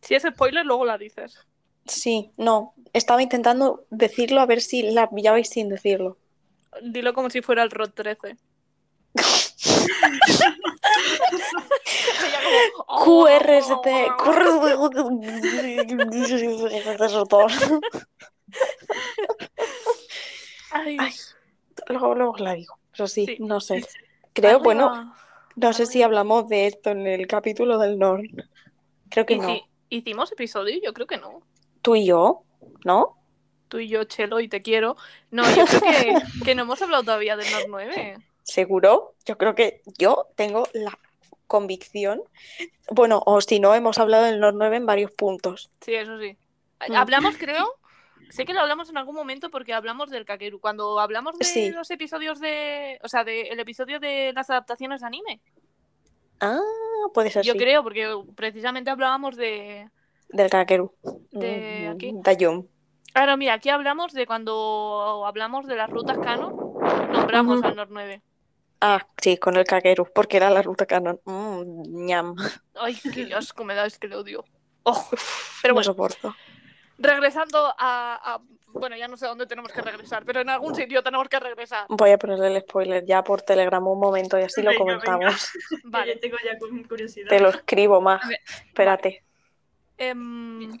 [0.00, 1.38] Si es spoiler, luego la dices.
[1.86, 6.16] Sí, no, estaba intentando decirlo a ver si la pillabais sin decirlo.
[6.82, 8.36] Dilo como si fuera el ROT 13.
[12.24, 12.56] Ella como,
[12.86, 13.04] "Oh".
[13.04, 13.86] QRST,
[20.70, 21.12] Ay, Ay,
[21.88, 23.36] luego, luego os la digo, pero sí, Sí.
[23.40, 23.84] no sé.
[24.32, 25.14] Creo, bueno,
[25.56, 28.26] no sé si hablamos de esto en el capítulo del Norn.
[29.10, 29.48] Creo que no.
[29.48, 30.80] Hici- ¿Hicimos episodio?
[30.82, 31.42] Yo creo que no.
[31.82, 32.44] Tú y yo,
[32.84, 33.18] ¿no?
[33.68, 34.96] Tú y yo, Chelo, y te quiero.
[35.30, 36.14] No, yo creo que,
[36.44, 38.16] que no hemos hablado todavía del Nord 9.
[38.42, 39.14] ¿Seguro?
[39.24, 40.98] Yo creo que yo tengo la
[41.46, 42.22] convicción.
[42.90, 45.70] Bueno, o si no, hemos hablado del Nord 9 en varios puntos.
[45.80, 46.36] Sí, eso sí.
[46.88, 46.94] Mm.
[46.94, 47.66] Hablamos, creo.
[48.30, 50.58] Sé que lo hablamos en algún momento porque hablamos del Kakeru.
[50.60, 51.70] Cuando hablamos de Sí.
[51.70, 52.98] los episodios de.
[53.02, 55.40] O sea, del episodio de las adaptaciones de anime.
[56.40, 56.58] Ah,
[57.14, 57.58] puede ser Yo sí.
[57.58, 59.88] creo, porque precisamente hablábamos de.
[60.32, 60.94] Del Kakeru.
[61.30, 62.12] De Mm, aquí.
[62.22, 62.66] Dayum.
[63.14, 66.54] Ahora, mira, aquí hablamos de cuando hablamos de las rutas canon.
[67.12, 67.68] Nombramos Ujú.
[67.68, 68.22] al Nord 9.
[68.80, 71.20] Ah, sí, con el Kakeru, porque era la ruta canon.
[71.24, 72.34] Mm, ñam.
[72.74, 74.44] Ay, qué asco me da, es que lo odio.
[74.84, 75.06] Oh,
[75.62, 76.34] pero no bueno, soporto.
[76.98, 78.40] regresando a, a-
[78.74, 81.84] Bueno, ya no sé dónde tenemos que regresar, pero en algún sitio tenemos que regresar.
[81.90, 84.78] Voy a ponerle el spoiler ya por Telegram un momento y así lo venga.
[84.80, 85.52] comentamos.
[85.84, 86.14] Vale.
[86.14, 87.28] Yo tengo ya cu- curiosidad.
[87.28, 88.22] Te lo escribo más.
[88.66, 89.22] Espérate.
[89.98, 90.78] Em,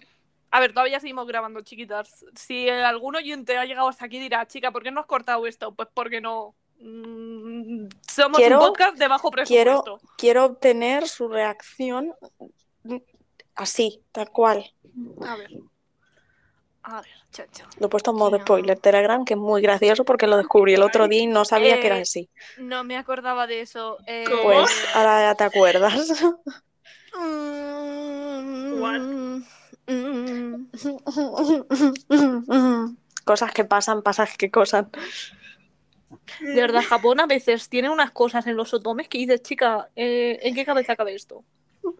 [0.50, 2.24] a ver, todavía seguimos grabando, chiquitas.
[2.34, 5.74] Si algún oyente ha llegado hasta aquí dirá, chica, ¿por qué no has cortado esto?
[5.74, 10.00] Pues porque no, mm, somos Quiero- un podcast de bajo presupuesto.
[10.18, 12.14] Quiero obtener su reacción
[13.54, 14.70] así, tal cual.
[15.26, 15.50] A ver.
[16.84, 17.64] A ver, chacho.
[17.78, 20.82] Lo he puesto en modo spoiler Telegram, que es muy gracioso porque lo descubrí el
[20.82, 22.28] otro día y no sabía que era Eh, así.
[22.58, 23.98] No me acordaba de eso.
[24.08, 24.24] Eh.
[24.42, 26.12] Pues ahora ya te acuerdas.
[33.24, 34.86] Cosas que pasan, pasas que cosas.
[36.40, 40.38] De verdad, Japón a veces tiene unas cosas en los otomes que dices, chica, eh,
[40.42, 41.44] ¿en qué cabeza cabe esto?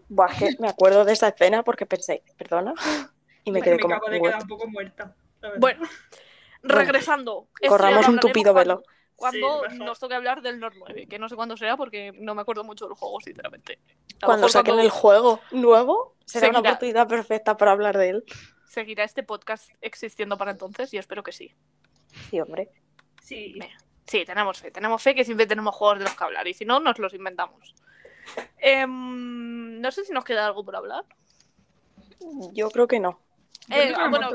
[0.09, 2.75] Buah, es que me acuerdo de esa escena porque pensé, perdona,
[3.45, 5.15] y me quedé como, acabo de un poco muerta.
[5.59, 5.89] Bueno,
[6.63, 7.49] regresando.
[7.69, 8.77] Corramos un tupido velo.
[8.77, 12.35] Cuando, cuando nos toque hablar del Nord 9, que no sé cuándo será porque no
[12.35, 13.79] me acuerdo mucho del juego, sinceramente.
[14.21, 18.25] A Cuando saquen el juego nuevo, será una oportunidad perfecta para hablar de él.
[18.67, 20.93] ¿Seguirá este podcast existiendo para entonces?
[20.95, 21.55] Y espero que sí.
[22.31, 22.71] Sí, hombre.
[23.23, 23.59] Sí.
[24.07, 24.71] Sí, tenemos fe.
[24.71, 26.47] Tenemos fe que siempre tenemos juegos de los que hablar.
[26.49, 27.75] Y si no, nos los inventamos.
[28.59, 31.05] Em, no sé si nos queda algo por hablar.
[32.53, 33.21] Yo creo que no.
[33.71, 34.31] Eh, bueno,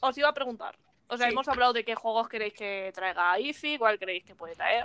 [0.00, 0.78] os iba a preguntar.
[1.08, 1.32] O sea, Sí.
[1.32, 4.84] hemos hablado de qué juegos queréis que traiga IFI, cuál creéis que puede traer.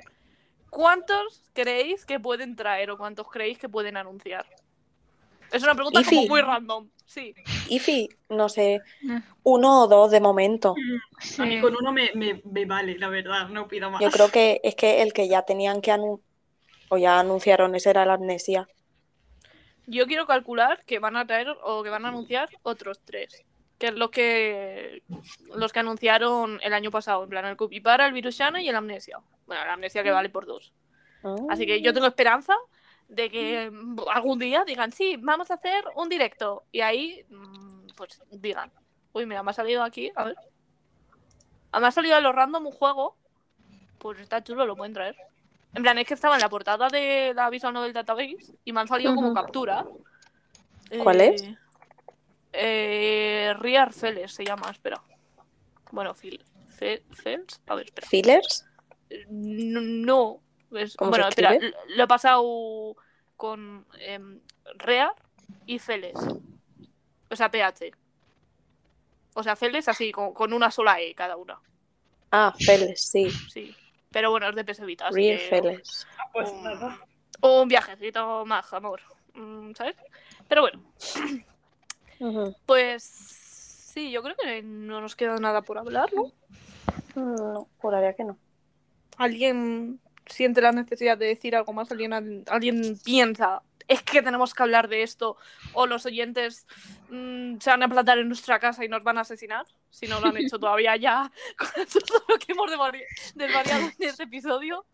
[0.70, 4.46] ¿Cuántos creéis que pueden traer o cuántos creéis que pueden anunciar?
[5.52, 6.30] Es una pregunta como IFI.
[6.30, 6.90] muy random.
[7.06, 7.34] Sí.
[7.68, 9.18] Ifi, no sé, Mm.
[9.44, 10.76] uno o dos de momento.
[11.40, 14.00] A mí con uno me, me, me vale, la verdad, no pido más.
[14.02, 16.26] Yo creo que es que el que ya tenían que anunciar,
[16.88, 18.68] o ya anunciaron, ese era la amnesia.
[19.88, 23.44] Yo quiero calcular que van a traer o que van a anunciar otros tres.
[23.82, 25.02] Que es lo que
[25.56, 27.24] los que anunciaron el año pasado.
[27.24, 29.18] En plan, el Cupipara, el Virushana y el Amnesia.
[29.48, 30.72] Bueno, la Amnesia que vale por dos.
[31.50, 32.56] Así que yo tengo esperanza
[33.08, 36.64] de que mm, algún día digan, sí, vamos a hacer un directo.
[36.72, 38.72] Y ahí, mm, pues digan,
[39.14, 40.36] uy, mira, me ha salido aquí, a ver.
[41.72, 43.18] Ah, Me ha salido a lo random un juego.
[43.98, 45.16] Pues está chulo, lo pueden traer.
[45.74, 48.82] En plan, es que estaba en la portada de la Visual Novel Database y me
[48.82, 49.86] han salido como captura.
[51.02, 51.44] ¿Cuál Eh, es?
[52.54, 55.02] Eh, Riar Feles se llama, espera.
[55.92, 56.44] Bueno, Phil.
[56.78, 58.08] Fe- Fels, a ver, espera.
[58.08, 58.66] ¿Fillers?
[59.30, 60.40] No, no.
[60.78, 61.58] es- ¿Cómo bueno, espera,
[61.96, 62.96] lo he pasado
[63.38, 64.40] con em,
[64.76, 65.14] Rear
[65.66, 66.16] y Feles.
[67.30, 67.92] O sea, PH.
[69.34, 71.60] O sea, Feles así, con, con una sola E cada una.
[72.32, 73.30] Ah, Feles, sí.
[73.50, 73.76] Sí.
[74.12, 75.08] Pero bueno, es de PS Vita.
[75.08, 76.08] así Real que- Feles.
[77.42, 79.02] Un viajecito más, amor.
[79.34, 79.96] Mm, ¿Sabes?
[80.48, 80.82] Pero bueno,
[82.66, 86.32] Pues sí, yo creo que no nos queda nada por hablar, ¿no?
[87.16, 88.38] No, juraría que no.
[89.18, 91.92] ¿Alguien siente la necesidad de decir algo más?
[91.92, 95.36] ¿Alguien, alguien piensa, es que tenemos que hablar de esto?
[95.74, 96.66] ¿O los oyentes
[97.10, 99.66] mm, se van a plantar en nuestra casa y nos van a asesinar?
[99.90, 103.04] Si no lo han hecho todavía ya con todo lo que hemos desvari-
[103.36, 104.86] desvariado en este episodio.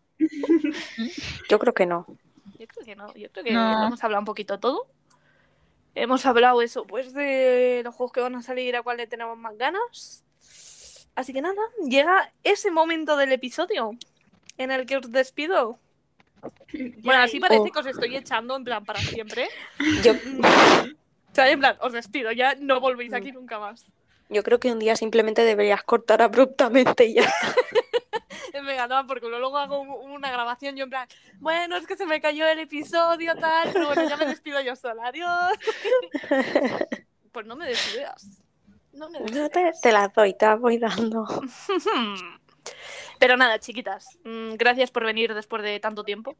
[1.48, 2.06] Yo creo que no.
[2.58, 3.86] Yo creo que no, yo creo que No.
[3.86, 4.88] hemos hablado un poquito todo.
[5.94, 9.36] Hemos hablado eso, pues de los juegos que van a salir, a cuál le tenemos
[9.36, 10.24] más ganas.
[11.14, 13.90] Así que nada, llega ese momento del episodio
[14.56, 15.78] en el que os despido.
[17.02, 17.72] Bueno, así parece Oh.
[17.72, 19.48] que os estoy echando en plan para siempre.
[20.04, 20.40] Yo, Mm.
[21.30, 23.86] O sea, en plan, os despido, ya no volvéis aquí nunca más.
[24.28, 27.22] yo creo que un día simplemente deberías cortar abruptamente y ya
[28.18, 28.60] está.
[28.62, 31.08] Venga, no, porque luego hago un- una grabación yo en plan,
[31.38, 34.74] bueno, es que se me cayó el episodio, tal, pero bueno, ya me despido yo
[34.76, 35.52] sola, adiós.
[37.32, 38.40] Pues no me despidas.
[38.92, 39.50] No me despidas.
[39.50, 41.24] te, te las doy, te las voy dando.
[43.18, 46.36] Pero nada, chiquitas, mm, gracias por venir después de tanto tiempo.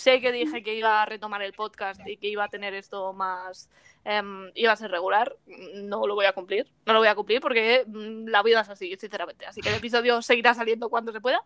[0.00, 3.12] Sé que dije que iba a retomar el podcast y que iba a tener esto
[3.12, 3.68] más.
[4.02, 5.36] em, iba a ser regular.
[5.74, 6.66] No lo voy a cumplir.
[6.86, 9.44] No lo voy a cumplir porque mm, la vida es así, sinceramente.
[9.44, 11.44] Así que el episodio seguirá saliendo cuando se pueda.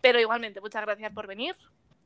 [0.00, 1.54] Pero igualmente, muchas gracias por venir.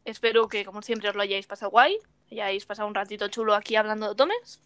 [0.05, 1.97] Espero que, como siempre, os lo hayáis pasado guay.
[2.31, 4.61] Hayáis pasado un ratito chulo aquí hablando de Tomes.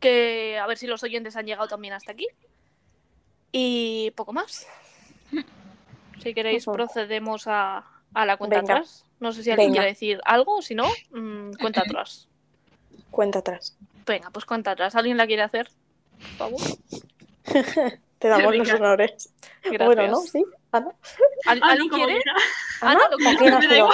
[0.00, 2.28] Que a ver si los oyentes han llegado también hasta aquí.
[3.52, 4.66] Y poco más.
[6.22, 8.74] Si queréis, procedemos a, a la cuenta Venga.
[8.74, 9.04] atrás.
[9.20, 9.80] No sé si alguien Venga.
[9.82, 12.28] quiere decir algo, si no, mm, cuenta atrás.
[13.10, 13.76] Cuenta atrás.
[14.06, 14.94] Venga, pues cuenta atrás.
[14.96, 15.68] ¿Alguien la quiere hacer?
[16.18, 16.60] Por favor.
[18.18, 19.32] Te damos los honores.
[19.64, 19.86] Gracias.
[19.86, 20.20] Bueno, ¿no?
[20.20, 20.44] Sí.
[20.70, 20.92] Ana.
[21.46, 22.12] ¿Al- Ah, ¿Alguien quiere?
[22.14, 22.34] quiera.
[22.80, 23.88] Ana, lo ¿O que- quién ha sido?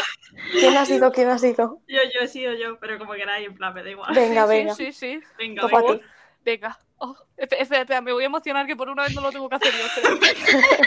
[0.52, 1.12] ¿Quién ha sido?
[1.12, 1.80] ¿Quién ha sido?
[1.88, 4.14] Yo, yo he sido yo, pero como queráis, en plan, me da igual.
[4.14, 4.74] Venga, sí, venga.
[4.74, 5.20] Sí, sí, sí.
[5.38, 6.00] Venga, venga.
[6.44, 6.78] Venga.
[6.98, 9.72] Oh, espera, me voy a emocionar que por una vez no lo tengo que hacer
[9.72, 9.86] yo.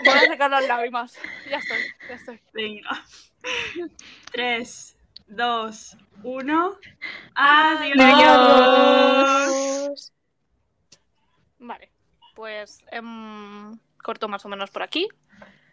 [0.04, 1.18] Voy a sacar las lágrimas.
[1.50, 2.40] Ya estoy, ya estoy.
[2.54, 3.06] Venga.
[4.34, 4.98] 3,
[5.28, 6.78] 2, 1.
[7.36, 8.00] Adiós.
[8.00, 10.14] Adiós.
[11.60, 11.92] Vale.
[12.36, 15.08] Pues em, corto más o menos por aquí.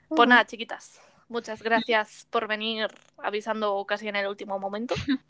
[0.08, 1.00] Pues nada, chiquitas.
[1.28, 4.94] muchas gracias por venir avisando casi en el último momento.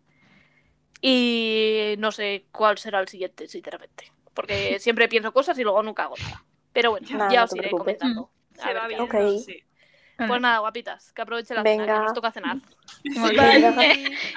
[1.00, 6.04] Y no sé cuál será el siguiente, sinceramente porque siempre pienso cosas y luego nunca
[6.04, 6.44] hago nada.
[6.72, 8.30] Pero bueno, ya os iré comentando.
[8.50, 8.60] Mm.
[8.60, 12.04] Se va bien, Pues nada, guapitas, que aproveche la Venga.
[12.04, 12.56] nos toca cenar.
[13.02, 13.12] Sí.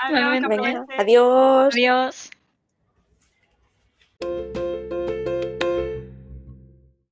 [0.10, 0.86] Venga.
[0.98, 1.72] Adiós.
[1.76, 2.32] Adiós.